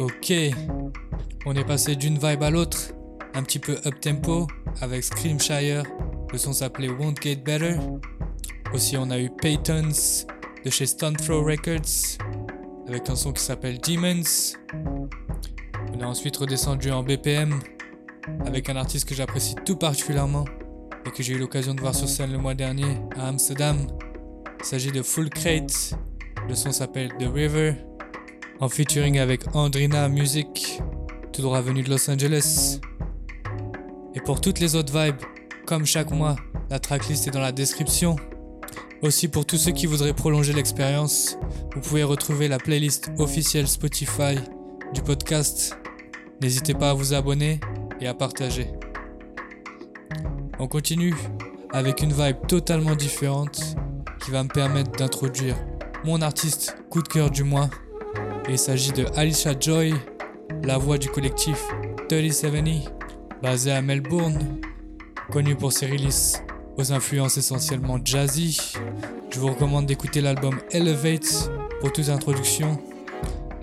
Ok, 0.00 0.32
on 1.46 1.54
est 1.54 1.64
passé 1.64 1.94
d'une 1.94 2.18
vibe 2.18 2.42
à 2.42 2.50
l'autre, 2.50 2.92
un 3.32 3.44
petit 3.44 3.60
peu 3.60 3.78
up 3.86 4.00
tempo 4.00 4.48
avec 4.80 5.04
Screamshire, 5.04 5.84
le 6.32 6.36
son 6.36 6.52
s'appelait 6.52 6.88
Won't 6.88 7.14
Get 7.22 7.36
Better. 7.36 7.76
Aussi, 8.72 8.96
on 8.96 9.08
a 9.10 9.20
eu 9.20 9.30
Paytons 9.30 10.26
de 10.64 10.70
chez 10.70 10.86
Stone 10.86 11.14
Throw 11.14 11.44
Records 11.44 12.18
avec 12.88 13.08
un 13.08 13.14
son 13.14 13.32
qui 13.32 13.40
s'appelle 13.40 13.78
Demons. 13.78 14.56
On 15.92 16.00
est 16.00 16.04
ensuite 16.04 16.36
redescendu 16.38 16.90
en 16.90 17.04
BPM 17.04 17.56
avec 18.46 18.68
un 18.68 18.74
artiste 18.74 19.08
que 19.08 19.14
j'apprécie 19.14 19.54
tout 19.64 19.76
particulièrement 19.76 20.44
et 21.06 21.10
que 21.12 21.22
j'ai 21.22 21.34
eu 21.34 21.38
l'occasion 21.38 21.72
de 21.72 21.80
voir 21.80 21.94
sur 21.94 22.08
scène 22.08 22.32
le 22.32 22.38
mois 22.38 22.54
dernier 22.54 22.98
à 23.16 23.28
Amsterdam. 23.28 23.76
Il 24.58 24.64
s'agit 24.64 24.90
de 24.90 25.02
Full 25.02 25.30
Crate. 25.30 25.96
Le 26.48 26.56
son 26.56 26.72
s'appelle 26.72 27.10
The 27.20 27.32
River 27.32 27.76
en 28.60 28.68
featuring 28.68 29.18
avec 29.18 29.54
Andrina 29.54 30.08
Music, 30.08 30.80
tout 31.32 31.42
droit 31.42 31.60
venu 31.60 31.82
de 31.82 31.90
Los 31.90 32.08
Angeles. 32.10 32.80
Et 34.14 34.20
pour 34.20 34.40
toutes 34.40 34.60
les 34.60 34.76
autres 34.76 34.96
vibes, 34.96 35.20
comme 35.66 35.84
chaque 35.86 36.10
mois, 36.10 36.36
la 36.70 36.78
tracklist 36.78 37.26
est 37.26 37.30
dans 37.30 37.40
la 37.40 37.52
description. 37.52 38.16
Aussi 39.02 39.28
pour 39.28 39.44
tous 39.44 39.56
ceux 39.56 39.72
qui 39.72 39.86
voudraient 39.86 40.14
prolonger 40.14 40.52
l'expérience, 40.52 41.36
vous 41.74 41.80
pouvez 41.80 42.04
retrouver 42.04 42.48
la 42.48 42.58
playlist 42.58 43.10
officielle 43.18 43.68
Spotify 43.68 44.38
du 44.94 45.02
podcast. 45.02 45.76
N'hésitez 46.40 46.74
pas 46.74 46.90
à 46.90 46.94
vous 46.94 47.12
abonner 47.12 47.60
et 48.00 48.06
à 48.06 48.14
partager. 48.14 48.68
On 50.58 50.68
continue 50.68 51.14
avec 51.72 52.02
une 52.02 52.12
vibe 52.12 52.46
totalement 52.46 52.94
différente 52.94 53.76
qui 54.24 54.30
va 54.30 54.42
me 54.42 54.48
permettre 54.48 54.92
d'introduire 54.92 55.56
mon 56.04 56.22
artiste 56.22 56.76
coup 56.90 57.02
de 57.02 57.08
cœur 57.08 57.30
du 57.30 57.42
mois. 57.42 57.68
Il 58.48 58.58
s'agit 58.58 58.92
de 58.92 59.06
Alicia 59.16 59.54
Joy, 59.58 59.94
la 60.62 60.76
voix 60.76 60.98
du 60.98 61.08
collectif 61.08 61.64
3070, 62.08 62.90
basé 63.42 63.72
à 63.72 63.80
Melbourne, 63.80 64.38
connu 65.32 65.56
pour 65.56 65.72
ses 65.72 65.86
releases 65.86 66.42
aux 66.76 66.92
influences 66.92 67.38
essentiellement 67.38 67.98
jazzy. 68.04 68.72
Je 69.30 69.40
vous 69.40 69.48
recommande 69.48 69.86
d'écouter 69.86 70.20
l'album 70.20 70.60
Elevate 70.72 71.50
pour 71.80 71.92
toute 71.92 72.10
introduction. 72.10 72.78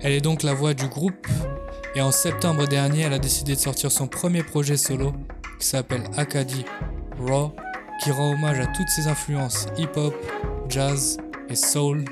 Elle 0.00 0.12
est 0.12 0.20
donc 0.20 0.42
la 0.42 0.52
voix 0.52 0.74
du 0.74 0.88
groupe 0.88 1.28
et 1.94 2.00
en 2.00 2.10
septembre 2.10 2.66
dernier, 2.66 3.02
elle 3.02 3.12
a 3.12 3.18
décidé 3.18 3.54
de 3.54 3.60
sortir 3.60 3.92
son 3.92 4.08
premier 4.08 4.42
projet 4.42 4.76
solo 4.76 5.12
qui 5.60 5.66
s'appelle 5.66 6.02
Acadie 6.16 6.64
Raw, 7.20 7.52
qui 8.02 8.10
rend 8.10 8.32
hommage 8.32 8.58
à 8.58 8.66
toutes 8.66 8.88
ses 8.88 9.06
influences 9.06 9.66
hip-hop, 9.78 10.14
jazz 10.68 11.18
et 11.48 11.54
soul. 11.54 12.04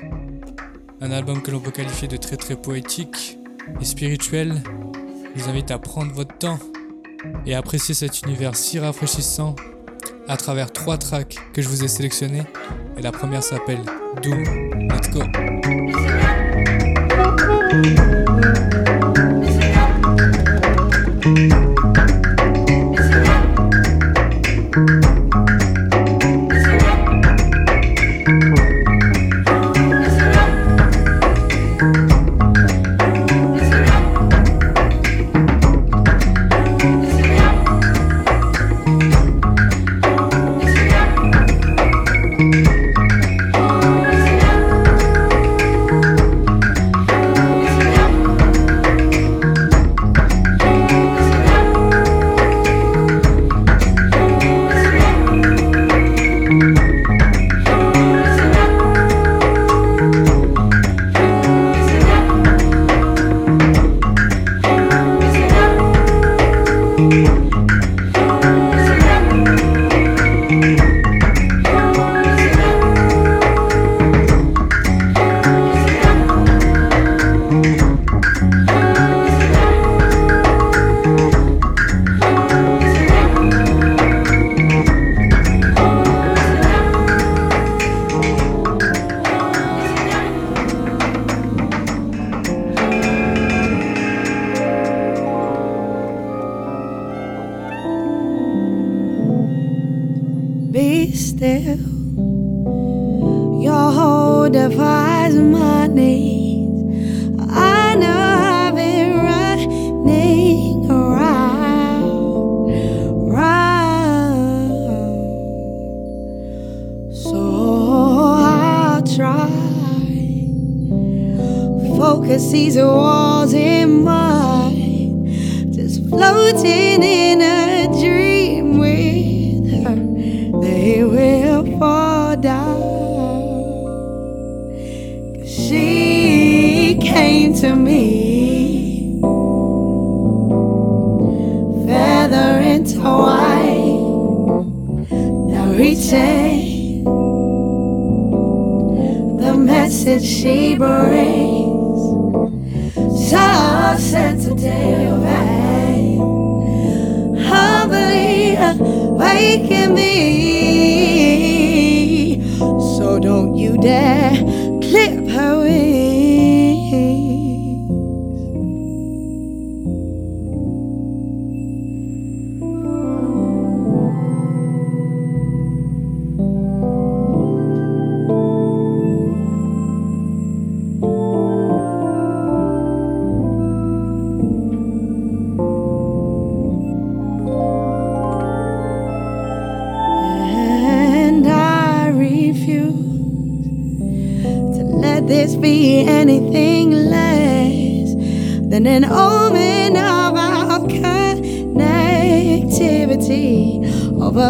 Un 1.03 1.09
album 1.11 1.41
que 1.41 1.49
l'on 1.49 1.59
peut 1.59 1.71
qualifier 1.71 2.07
de 2.07 2.15
très 2.15 2.37
très 2.37 2.55
poétique 2.55 3.39
et 3.79 3.85
spirituel. 3.85 4.61
Je 5.35 5.41
vous 5.41 5.49
invite 5.49 5.71
à 5.71 5.79
prendre 5.79 6.13
votre 6.13 6.37
temps 6.37 6.59
et 7.47 7.55
apprécier 7.55 7.95
cet 7.95 8.21
univers 8.21 8.55
si 8.55 8.77
rafraîchissant 8.77 9.55
à 10.27 10.37
travers 10.37 10.71
trois 10.71 10.99
tracks 10.99 11.37
que 11.53 11.61
je 11.63 11.69
vous 11.69 11.83
ai 11.83 11.87
sélectionnés. 11.87 12.43
Et 12.97 13.01
la 13.01 13.11
première 13.11 13.41
s'appelle 13.41 13.81
Doom. 14.21 14.43
Let's 14.89 15.09
go. 15.09 15.21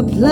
A 0.02 0.04
place. 0.04 0.31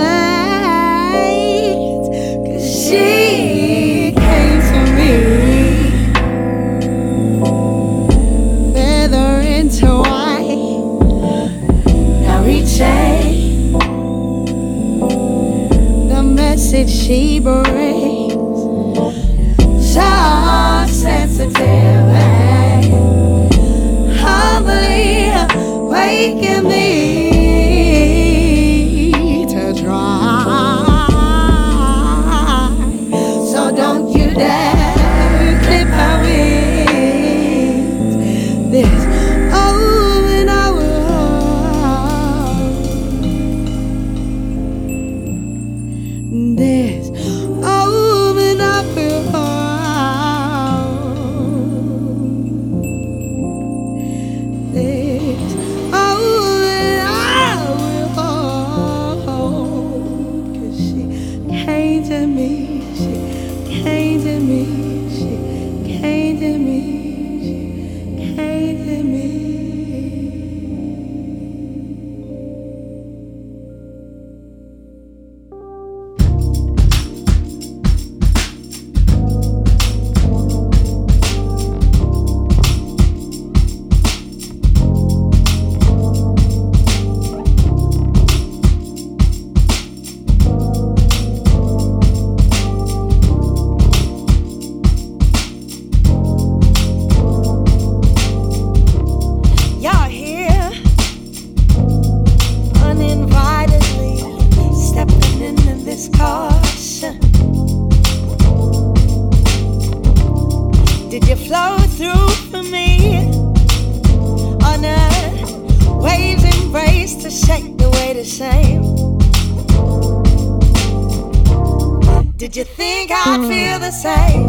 Did 122.50 122.56
you 122.58 122.64
think 122.64 123.12
I'd 123.12 123.42
feel 123.48 123.78
the 123.78 123.92
same? 123.92 124.48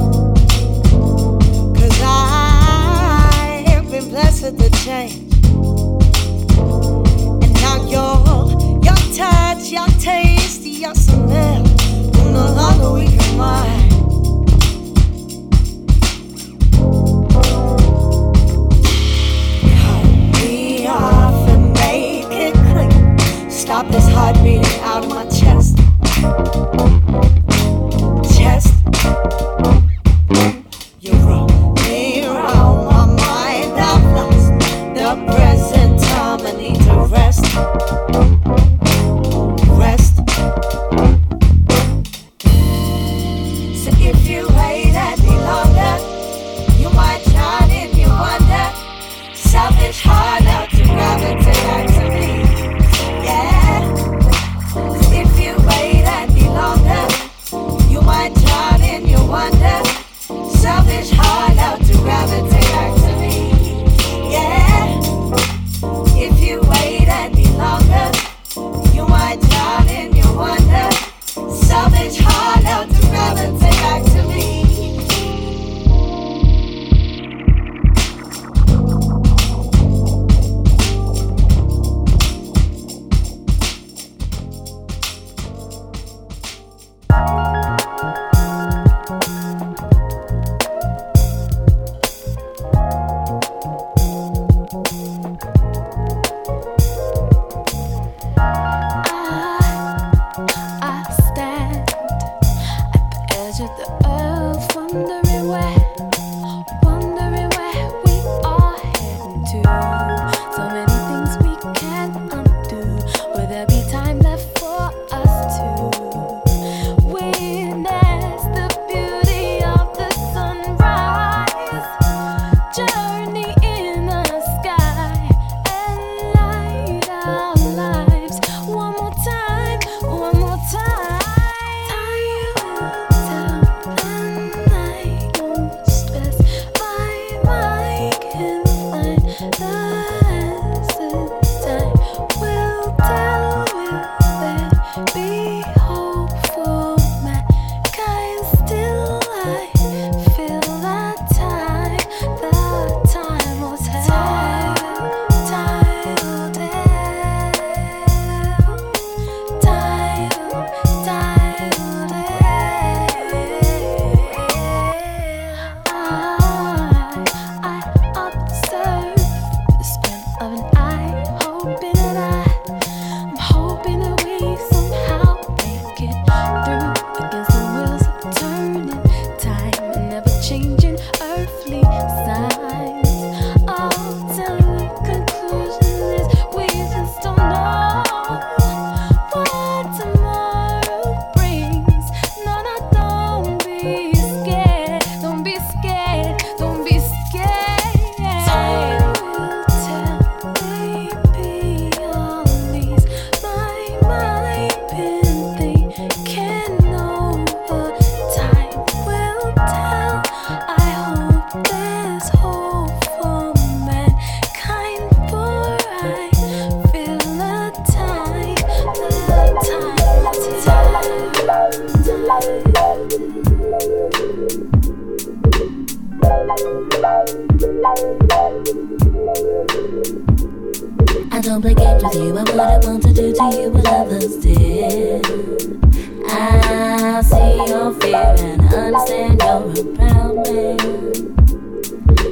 Cause 1.74 2.00
I 2.02 3.62
have 3.66 3.90
been 3.90 4.08
blessed 4.08 4.42
with 4.42 4.56
the 4.56 4.70
change. 4.86 5.34
And 7.44 7.52
now 7.60 7.76
your, 7.84 8.82
your 8.82 8.96
touch, 9.14 9.70
your 9.70 9.86
taste, 10.00 10.64
your 10.64 10.94
smell 10.94 11.62
will 11.62 12.32
no 12.32 12.54
longer 12.54 12.90
weaken 12.94 13.36
mine. 13.36 13.90
Stop 23.50 23.86
this 23.88 24.08
heartbeat. 24.08 24.69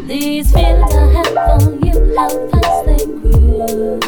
These 0.07 0.53
feelings 0.53 0.95
I 0.95 1.07
have 1.15 1.33
for 1.33 1.73
you, 1.85 1.97
how 2.15 2.29
fast 2.51 2.85
they 2.85 3.05
grew. 3.07 3.99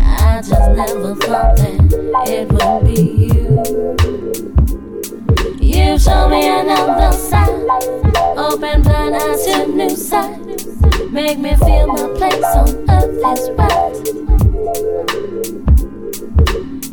I 0.00 0.40
just 0.40 0.68
never 0.76 1.14
thought 1.16 1.56
that 1.56 2.28
it 2.28 2.46
would 2.52 2.84
be 2.84 3.00
you. 3.26 3.40
You 5.60 5.98
show 5.98 6.28
me 6.28 6.46
another 6.46 7.12
side, 7.16 7.50
open 8.38 8.82
blind 8.82 9.16
eyes 9.16 9.44
to 9.46 9.66
new 9.66 9.90
sight. 9.90 10.38
Make 11.10 11.38
me 11.40 11.56
feel 11.56 11.88
my 11.88 12.06
place 12.16 12.44
on 12.54 12.68
earth 12.88 13.18
is 13.32 13.50
right. 13.58 13.96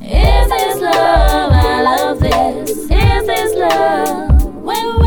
Is 0.01 0.49
this 0.49 0.81
love? 0.81 1.51
I 1.53 1.81
love 1.83 2.19
this. 2.19 2.69
Is 2.71 3.27
this 3.27 3.55
love? 3.55 4.43
When 4.63 5.06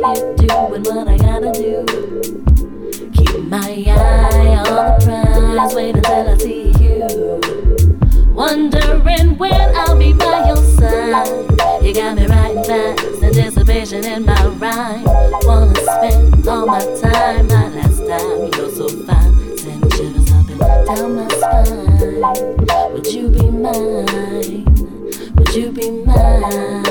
here 0.00 0.34
doing 0.34 0.82
what 0.82 1.08
I 1.08 1.16
gotta 1.18 1.52
do. 1.52 1.84
Keep 3.12 3.44
my 3.44 3.84
eye 3.86 4.56
on 4.56 4.64
the 4.64 4.96
prize, 5.04 5.74
wait 5.74 5.96
until 5.96 6.28
I 6.28 6.36
see 6.38 6.72
you. 6.80 7.06
Wondering 8.32 9.36
when 9.36 9.76
I'll 9.76 9.98
be 9.98 10.12
by 10.14 10.46
your 10.48 10.56
side. 10.56 11.28
You 11.84 11.92
got 11.92 12.16
me 12.16 12.26
writing 12.26 12.64
fast, 12.64 13.22
anticipation 13.22 14.04
in 14.04 14.24
my 14.24 14.46
rhyme. 14.46 15.04
Wanna 15.44 15.74
spend 15.76 16.48
all 16.48 16.66
my 16.66 16.80
time, 17.00 17.46
my 17.48 17.68
last 17.68 17.98
time. 17.98 18.50
You're 18.56 18.70
so 18.70 18.88
fine, 19.04 19.58
sending 19.58 19.90
shivers 19.90 20.32
up 20.32 20.48
and 20.48 20.60
down 20.86 21.16
my 21.16 21.28
spine. 21.28 22.20
Would 22.92 23.06
you 23.06 23.28
be 23.28 23.50
mine? 23.50 24.64
Would 25.34 25.54
you 25.54 25.72
be 25.72 25.90
mine? 26.04 26.90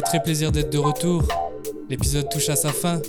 Très 0.00 0.22
plaisir 0.22 0.52
d'être 0.52 0.70
de 0.70 0.78
retour. 0.78 1.22
L'épisode 1.88 2.28
touche 2.28 2.48
à 2.48 2.56
sa 2.56 2.70
fin. 2.70 3.00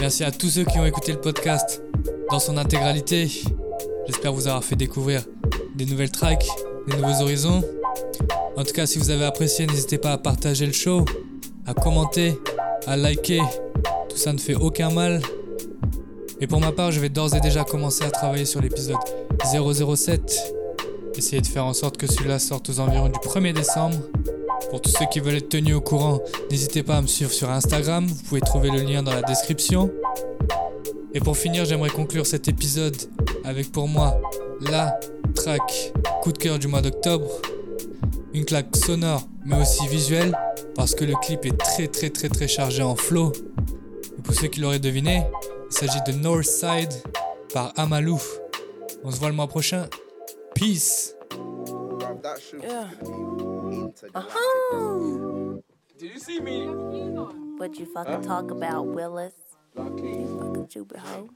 Merci 0.00 0.24
à 0.24 0.30
tous 0.30 0.50
ceux 0.50 0.64
qui 0.64 0.78
ont 0.78 0.84
écouté 0.84 1.12
le 1.12 1.20
podcast 1.20 1.82
dans 2.30 2.38
son 2.38 2.56
intégralité. 2.56 3.30
J'espère 4.06 4.32
vous 4.32 4.48
avoir 4.48 4.64
fait 4.64 4.76
découvrir 4.76 5.24
des 5.76 5.86
nouvelles 5.86 6.10
tracks, 6.10 6.46
des 6.88 6.96
nouveaux 6.96 7.22
horizons. 7.22 7.62
En 8.56 8.64
tout 8.64 8.72
cas, 8.72 8.86
si 8.86 8.98
vous 8.98 9.10
avez 9.10 9.24
apprécié, 9.24 9.66
n'hésitez 9.66 9.98
pas 9.98 10.12
à 10.12 10.18
partager 10.18 10.66
le 10.66 10.72
show, 10.72 11.04
à 11.66 11.74
commenter, 11.74 12.38
à 12.86 12.96
liker. 12.96 13.42
Tout 14.08 14.16
ça 14.16 14.32
ne 14.32 14.38
fait 14.38 14.54
aucun 14.54 14.90
mal. 14.90 15.22
Et 16.40 16.46
pour 16.46 16.60
ma 16.60 16.72
part, 16.72 16.92
je 16.92 17.00
vais 17.00 17.08
d'ores 17.08 17.34
et 17.34 17.40
déjà 17.40 17.64
commencer 17.64 18.04
à 18.04 18.10
travailler 18.10 18.46
sur 18.46 18.60
l'épisode 18.60 18.96
007. 19.44 20.54
Essayer 21.16 21.40
de 21.40 21.46
faire 21.46 21.66
en 21.66 21.72
sorte 21.72 21.96
que 21.96 22.06
celui-là 22.06 22.38
sorte 22.38 22.68
aux 22.68 22.80
environs 22.80 23.08
du 23.08 23.18
1er 23.20 23.52
décembre. 23.52 23.96
Pour 24.74 24.82
tous 24.82 24.90
ceux 24.90 25.06
qui 25.06 25.20
veulent 25.20 25.36
être 25.36 25.50
tenus 25.50 25.76
au 25.76 25.80
courant, 25.80 26.18
n'hésitez 26.50 26.82
pas 26.82 26.96
à 26.96 27.00
me 27.00 27.06
suivre 27.06 27.30
sur 27.30 27.48
Instagram, 27.48 28.08
vous 28.08 28.22
pouvez 28.24 28.40
trouver 28.40 28.70
le 28.70 28.80
lien 28.80 29.04
dans 29.04 29.14
la 29.14 29.22
description. 29.22 29.88
Et 31.12 31.20
pour 31.20 31.36
finir, 31.36 31.64
j'aimerais 31.64 31.90
conclure 31.90 32.26
cet 32.26 32.48
épisode 32.48 32.96
avec 33.44 33.70
pour 33.70 33.86
moi 33.86 34.20
la 34.60 34.98
track 35.36 35.92
coup 36.22 36.32
de 36.32 36.38
cœur 36.38 36.58
du 36.58 36.66
mois 36.66 36.82
d'octobre. 36.82 37.30
Une 38.32 38.44
claque 38.44 38.74
sonore 38.74 39.28
mais 39.44 39.62
aussi 39.62 39.86
visuelle 39.86 40.36
parce 40.74 40.96
que 40.96 41.04
le 41.04 41.14
clip 41.22 41.46
est 41.46 41.56
très 41.56 41.86
très 41.86 42.10
très 42.10 42.28
très 42.28 42.48
chargé 42.48 42.82
en 42.82 42.96
flow. 42.96 43.32
Et 44.18 44.22
pour 44.22 44.34
ceux 44.34 44.48
qui 44.48 44.58
l'auraient 44.58 44.80
deviné, 44.80 45.22
il 45.70 45.72
s'agit 45.72 46.02
de 46.04 46.10
Northside 46.18 46.92
par 47.52 47.72
Amalou. 47.76 48.20
On 49.04 49.12
se 49.12 49.20
voit 49.20 49.28
le 49.28 49.36
mois 49.36 49.46
prochain. 49.46 49.86
Peace. 50.56 51.14
Yeah. 52.60 53.53
Uh-huh. 54.14 55.60
Did 55.98 56.12
you 56.12 56.18
see 56.18 56.40
me? 56.40 56.66
What 57.58 57.78
you 57.78 57.86
fucking 57.86 58.22
talk 58.22 58.50
about, 58.50 58.86
Willis? 58.86 59.34
You 59.76 59.84
fucking 59.84 60.66
stupid 60.68 60.98
hoe. 60.98 61.30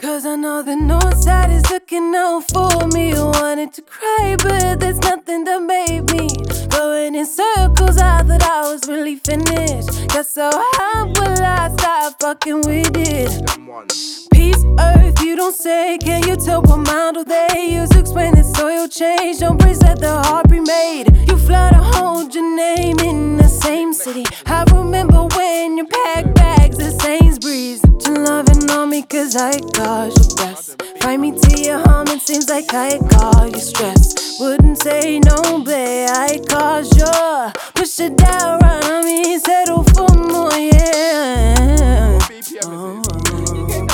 Cause 0.00 0.26
I 0.26 0.36
know 0.36 0.62
the 0.62 0.74
north 0.74 1.22
side 1.22 1.50
is 1.50 1.70
looking 1.70 2.14
out 2.16 2.40
for 2.50 2.88
me. 2.88 3.12
I 3.12 3.22
wanted 3.22 3.72
to 3.74 3.82
cry, 3.82 4.36
but 4.38 4.80
there's 4.80 4.98
nothing 5.00 5.44
that 5.44 5.62
made 5.62 6.10
me. 6.10 6.28
Going 6.70 7.14
in 7.14 7.26
circles, 7.26 7.98
I 7.98 8.22
thought 8.22 8.42
I 8.42 8.72
was 8.72 8.88
really 8.88 9.16
finished. 9.16 10.08
Got 10.08 10.26
so 10.26 10.50
how 10.78 11.06
will 11.06 11.42
I 11.42 11.70
stop 11.78 12.20
fucking 12.20 12.62
with 12.62 12.96
it? 12.96 14.21
Peace, 14.42 14.64
earth, 14.80 15.22
you 15.22 15.36
don't 15.36 15.54
say. 15.54 15.98
Can 15.98 16.26
you 16.26 16.34
tell 16.34 16.62
what 16.62 16.78
model 16.78 17.22
they 17.22 17.76
use 17.78 17.92
explain 17.92 18.34
the 18.34 18.42
soil 18.42 18.88
change? 18.88 19.38
Don't 19.38 19.56
brace 19.56 19.78
that 19.78 20.00
the 20.00 20.14
heart 20.26 20.46
remade. 20.50 21.06
You 21.28 21.38
fly 21.38 21.70
to 21.70 21.82
hold 21.94 22.34
your 22.34 22.56
name 22.56 22.98
in 22.98 23.36
the 23.36 23.46
same 23.46 23.92
city. 23.92 24.24
I 24.46 24.64
remember 24.74 25.22
when 25.36 25.76
you 25.78 25.86
packed 25.86 26.34
bags 26.34 26.76
at 26.80 27.00
Sainsbury's. 27.00 27.82
You 28.04 28.14
loving 28.14 28.68
on 28.68 28.90
me 28.90 29.02
cause 29.02 29.36
I 29.36 29.60
caused 29.78 30.18
your 30.18 30.34
best. 30.44 30.82
Find 31.00 31.22
me 31.22 31.30
to 31.38 31.62
your 31.62 31.78
home, 31.86 32.08
it 32.08 32.20
seems 32.20 32.48
like 32.48 32.74
I 32.74 32.98
caused 33.14 33.54
you 33.54 33.60
stress. 33.60 34.40
Wouldn't 34.40 34.82
say 34.82 35.20
no, 35.20 35.62
but 35.62 36.10
I 36.26 36.40
caused 36.48 36.98
your 36.98 37.52
push 37.76 38.00
it 38.00 38.16
down, 38.16 38.58
run 38.58 38.82
on 38.90 39.04
me, 39.04 39.38
settle 39.38 39.84
for 39.94 40.12
more, 40.16 40.52
yeah. 40.58 42.18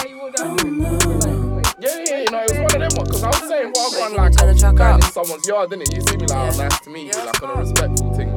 Oh, 0.01 1.63
yeah, 1.81 2.05
yeah, 2.07 2.19
you 2.19 2.31
know, 2.31 2.43
it 2.43 2.51
was 2.51 2.59
one 2.59 2.83
of 2.83 2.91
them 2.91 2.99
ones. 2.99 3.09
Because 3.09 3.23
I 3.25 3.27
was 3.29 3.49
saying, 3.49 3.73
well, 3.75 4.05
I'm 4.05 4.15
like, 4.15 4.65
I'm 4.65 4.75
going 4.75 4.95
in 4.95 5.03
someone's 5.03 5.47
yard, 5.49 5.71
didn't 5.71 5.83
it? 5.83 5.95
You 5.95 6.01
see 6.03 6.17
me 6.17 6.27
like, 6.27 6.55
oh, 6.55 6.59
nice 6.59 6.81
to 6.81 6.91
meet 6.91 7.15
you, 7.15 7.25
like 7.25 7.43
on 7.43 7.51
a 7.51 7.61
respectful 7.61 8.15
thing. 8.15 8.29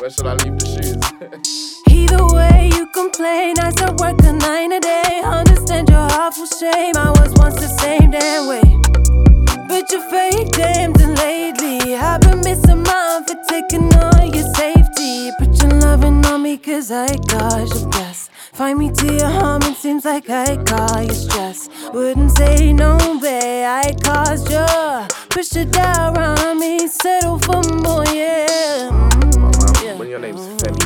Where 0.00 0.10
should 0.10 0.26
I 0.26 0.34
leave 0.34 0.58
the 0.58 0.66
shoes? 0.66 1.82
Either 1.88 2.26
way, 2.26 2.70
you 2.74 2.86
complain. 2.88 3.58
I 3.58 3.70
still 3.70 3.94
work 3.96 4.20
a 4.22 4.32
nine 4.32 4.72
a 4.72 4.80
day. 4.80 5.22
Understand 5.24 5.88
your 5.88 5.98
awful 5.98 6.46
shame. 6.46 6.96
I 6.96 7.10
was 7.10 7.32
once 7.36 7.54
the 7.54 7.68
same 7.68 8.10
damn 8.10 8.48
way. 8.48 9.41
Fake 9.72 10.58
and 10.58 11.16
lately. 11.16 11.94
I've 11.94 12.20
been 12.20 12.40
missing 12.40 12.82
mine 12.82 13.24
for 13.24 13.36
taking 13.48 13.90
on 13.94 14.34
your 14.34 14.52
safety. 14.52 15.30
Put 15.38 15.58
your 15.62 15.80
loving 15.80 16.24
on 16.26 16.42
me, 16.42 16.58
cause 16.58 16.90
I 16.90 17.16
caused 17.16 17.80
your 17.80 17.88
best. 17.88 18.30
Find 18.52 18.78
me 18.78 18.90
to 18.92 19.14
your 19.14 19.30
home, 19.30 19.62
it 19.62 19.76
seems 19.76 20.04
like 20.04 20.28
I 20.28 21.02
you 21.02 21.14
stress. 21.14 21.70
Wouldn't 21.94 22.32
say 22.32 22.74
no, 22.74 22.98
babe, 23.20 23.64
I 23.66 23.94
caused 24.02 24.50
your 24.50 25.08
Push 25.30 25.56
it 25.56 25.70
down 25.70 26.18
around 26.18 26.58
me, 26.60 26.86
settle 26.86 27.38
for 27.38 27.62
more, 27.82 28.04
yeah. 28.08 28.90
Mm, 28.90 29.84
yeah. 29.84 29.96
When 29.96 30.10
your 30.10 30.18
name's 30.18 30.46
Femi, 30.60 30.84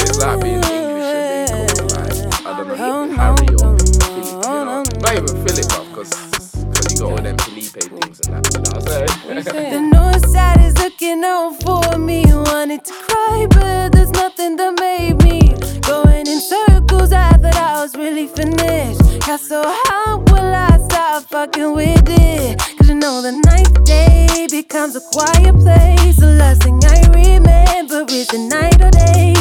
it's 0.00 0.18
like 0.18 0.40
being 0.42 0.54
English 0.64 1.50
and 1.52 1.68
being 1.68 1.78
called 1.78 1.92
like, 1.92 2.46
I 2.46 2.58
don't 2.58 2.68
know, 2.68 3.14
Harry 3.14 3.48
or 3.62 3.78
Philip. 3.78 5.02
Not 5.02 5.12
even 5.14 5.46
Philip, 5.46 5.66
bruv, 5.70 5.88
because 5.90 6.31
you 7.24 7.34
got 7.34 7.36
all 7.36 7.36
them 7.36 7.38
Felipe 7.38 7.64
things 7.64 8.20
and 8.20 8.44
that, 8.44 8.54
you 8.54 8.60
know 8.60 8.70
what 9.26 9.36
I'm 9.36 9.42
saying? 9.42 9.72
The 9.72 9.96
north 9.96 10.28
side 10.30 10.60
is 10.60 10.78
looking 10.78 11.22
out 11.24 11.62
for 11.62 11.98
me. 11.98 12.24
Wanted 12.26 12.84
to 12.84 12.92
cry, 12.92 13.46
but 13.50 13.92
there's 13.92 14.10
nothing 14.10 14.56
that 14.56 14.78
made 14.80 15.22
me 15.22 15.54
going 15.82 16.26
in 16.26 16.40
circles. 16.40 17.12
I 17.12 17.32
thought 17.32 17.56
I 17.56 17.82
was 17.82 17.94
really 17.96 18.26
finished. 18.26 19.00
Got 19.26 19.40
so 19.40 19.62
how 19.86 20.18
will 20.18 20.54
I 20.54 20.78
stop 20.88 21.24
fucking 21.24 21.74
with 21.74 22.02
it? 22.08 22.58
Cause 22.78 22.88
you 22.88 22.94
know 22.94 23.22
the 23.22 23.32
night 23.32 23.84
day 23.84 24.46
becomes 24.50 24.96
a 24.96 25.00
quiet 25.12 25.54
place. 25.56 26.16
The 26.16 26.36
last 26.38 26.62
thing 26.62 26.80
I 26.84 27.00
remember 27.08 28.04
is 28.08 28.28
the 28.28 28.38
night 28.38 28.80
or 28.82 28.90
day. 28.90 29.34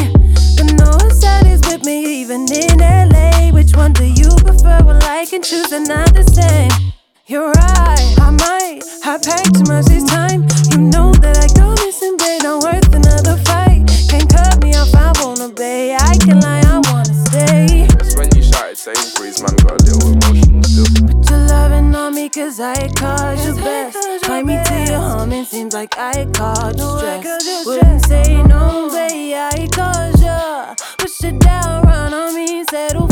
The 0.56 0.74
north 0.78 1.14
side 1.14 1.48
is 1.48 1.62
with 1.68 1.86
me, 1.86 2.22
even 2.22 2.52
in 2.52 2.78
LA. 2.80 3.52
Which 3.52 3.76
one 3.76 3.94
do 3.94 4.06
you 4.06 4.30
prefer? 4.46 4.84
Well, 4.84 5.00
I 5.04 5.26
can 5.26 5.42
choose, 5.44 5.70
they're 5.70 5.82
not 5.82 6.14
the 6.14 6.24
same. 6.24 6.92
You're 7.32 7.50
right, 7.50 8.16
I 8.20 8.30
might 8.30 8.82
have 9.04 9.22
packed 9.22 9.56
too 9.56 9.64
much 9.72 9.86
this 9.86 10.04
time. 10.04 10.42
You 10.76 10.92
know 10.92 11.14
that 11.24 11.40
I 11.40 11.48
go 11.56 11.72
missing, 11.80 12.18
babe, 12.18 12.44
not 12.44 12.62
worth 12.62 12.92
another 12.92 13.38
fight. 13.48 13.88
Can't 14.12 14.28
cut 14.28 14.62
me 14.62 14.76
off, 14.76 14.94
I 14.94 15.16
wanna 15.24 15.48
be. 15.48 15.96
I 15.96 16.18
can 16.20 16.42
lie, 16.42 16.60
I 16.60 16.84
wanna 16.92 17.16
stay. 17.32 17.88
It's 17.88 18.18
when 18.18 18.28
you 18.36 18.44
shouted 18.44 18.76
Sainsbury's, 18.76 19.40
man, 19.40 19.56
got 19.64 19.80
a 19.80 19.84
little 19.88 20.12
emotional 20.12 20.62
still. 20.68 21.08
Put 21.08 21.30
your 21.30 21.40
loving 21.48 21.96
on 21.96 22.16
me, 22.16 22.28
cause 22.28 22.60
I 22.60 22.90
caused 23.00 23.48
you 23.48 23.56
best. 23.56 24.26
Find 24.28 24.48
me 24.48 24.60
to 24.66 24.92
your 24.92 25.00
home, 25.00 25.32
it 25.32 25.48
seems 25.48 25.74
like 25.74 25.98
I 25.98 26.28
caused 26.34 26.80
you 26.80 26.98
stress. 27.00 27.66
Wouldn't 27.66 28.06
say 28.08 28.44
no, 28.44 28.92
babe, 28.92 29.40
I 29.40 29.70
caused 29.72 30.20
you. 30.20 30.76
Push 30.98 31.24
it 31.24 31.40
down, 31.40 31.84
run 31.84 32.14
on 32.14 32.36
me, 32.36 32.66
settle 32.66 33.08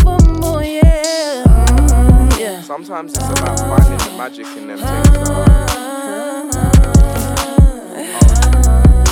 Sometimes 2.69 3.17
it's 3.17 3.25
about 3.25 3.57
finding 3.61 3.97
the 3.97 4.13
magic 4.15 4.45
in 4.55 4.67
them 4.67 4.77
things 4.77 5.09
that 5.09 5.29
are. 5.31 5.55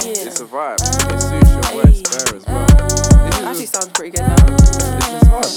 It's 0.06 0.40
a 0.40 0.46
vibe. 0.46 0.78
It 0.78 1.20
suits 1.20 1.50
your 1.50 1.66
words 1.76 2.04
there 2.04 2.36
as 2.38 2.46
well. 2.46 3.50
Actually 3.50 3.66
sounds 3.66 3.90
pretty 3.96 4.12
good 4.12 4.28
now. 4.28 4.36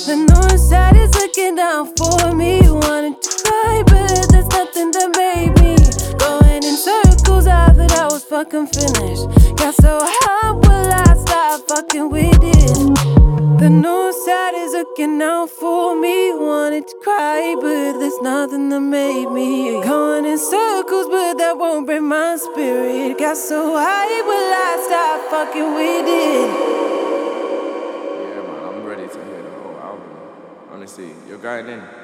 The 0.09 0.16
north 0.16 0.60
side 0.60 0.97
is 0.97 1.14
looking 1.14 1.56
down 1.56 1.94
for 1.94 2.35
me. 2.35 2.62
Wanted 2.70 3.20
to 3.20 3.31
cry, 3.44 3.82
but 3.85 4.31
there's 4.32 4.48
nothing 4.48 4.93
that 4.93 5.10
made 5.20 5.52
me. 5.60 5.77
Going 6.16 6.64
in 6.64 6.77
circles, 7.31 7.47
I 7.47 7.73
thought 7.73 7.93
I 7.93 8.05
was 8.07 8.24
fucking 8.24 8.66
finished. 8.66 9.57
Got 9.57 9.74
so 9.74 10.01
how 10.23 10.55
will 10.55 10.93
I 10.93 11.15
stop 11.16 11.69
fucking 11.69 12.11
with 12.11 12.39
it? 12.43 13.61
The 13.61 13.69
north 13.69 14.16
side 14.24 14.55
is 14.55 14.73
looking 14.73 15.20
out 15.23 15.51
for 15.51 15.94
me. 16.01 16.32
Wanted 16.32 16.89
to 16.89 16.97
cry, 17.02 17.55
but 17.61 17.98
there's 17.98 18.20
nothing 18.23 18.69
that 18.70 18.81
made 18.81 19.31
me. 19.31 19.82
Going 19.82 20.24
in 20.24 20.39
circles, 20.39 21.09
but 21.09 21.35
that 21.39 21.57
won't 21.57 21.86
break 21.86 22.02
my 22.02 22.36
spirit. 22.36 23.19
Got 23.19 23.36
so 23.36 23.77
high, 23.77 24.23
will 24.23 24.52
I 24.69 24.73
stop 24.86 25.31
fucking 25.31 25.74
with 25.74 26.07
it? 26.09 26.51
Yeah, 28.28 28.43
man, 28.43 28.65
I'm 28.69 28.85
ready 28.85 29.07
to 29.09 29.24
hear 29.24 29.43
the 29.43 29.51
whole 29.61 29.78
album. 29.78 30.09
Honestly, 30.73 31.11
you're 31.28 31.39
going 31.39 31.69
in. 31.69 31.99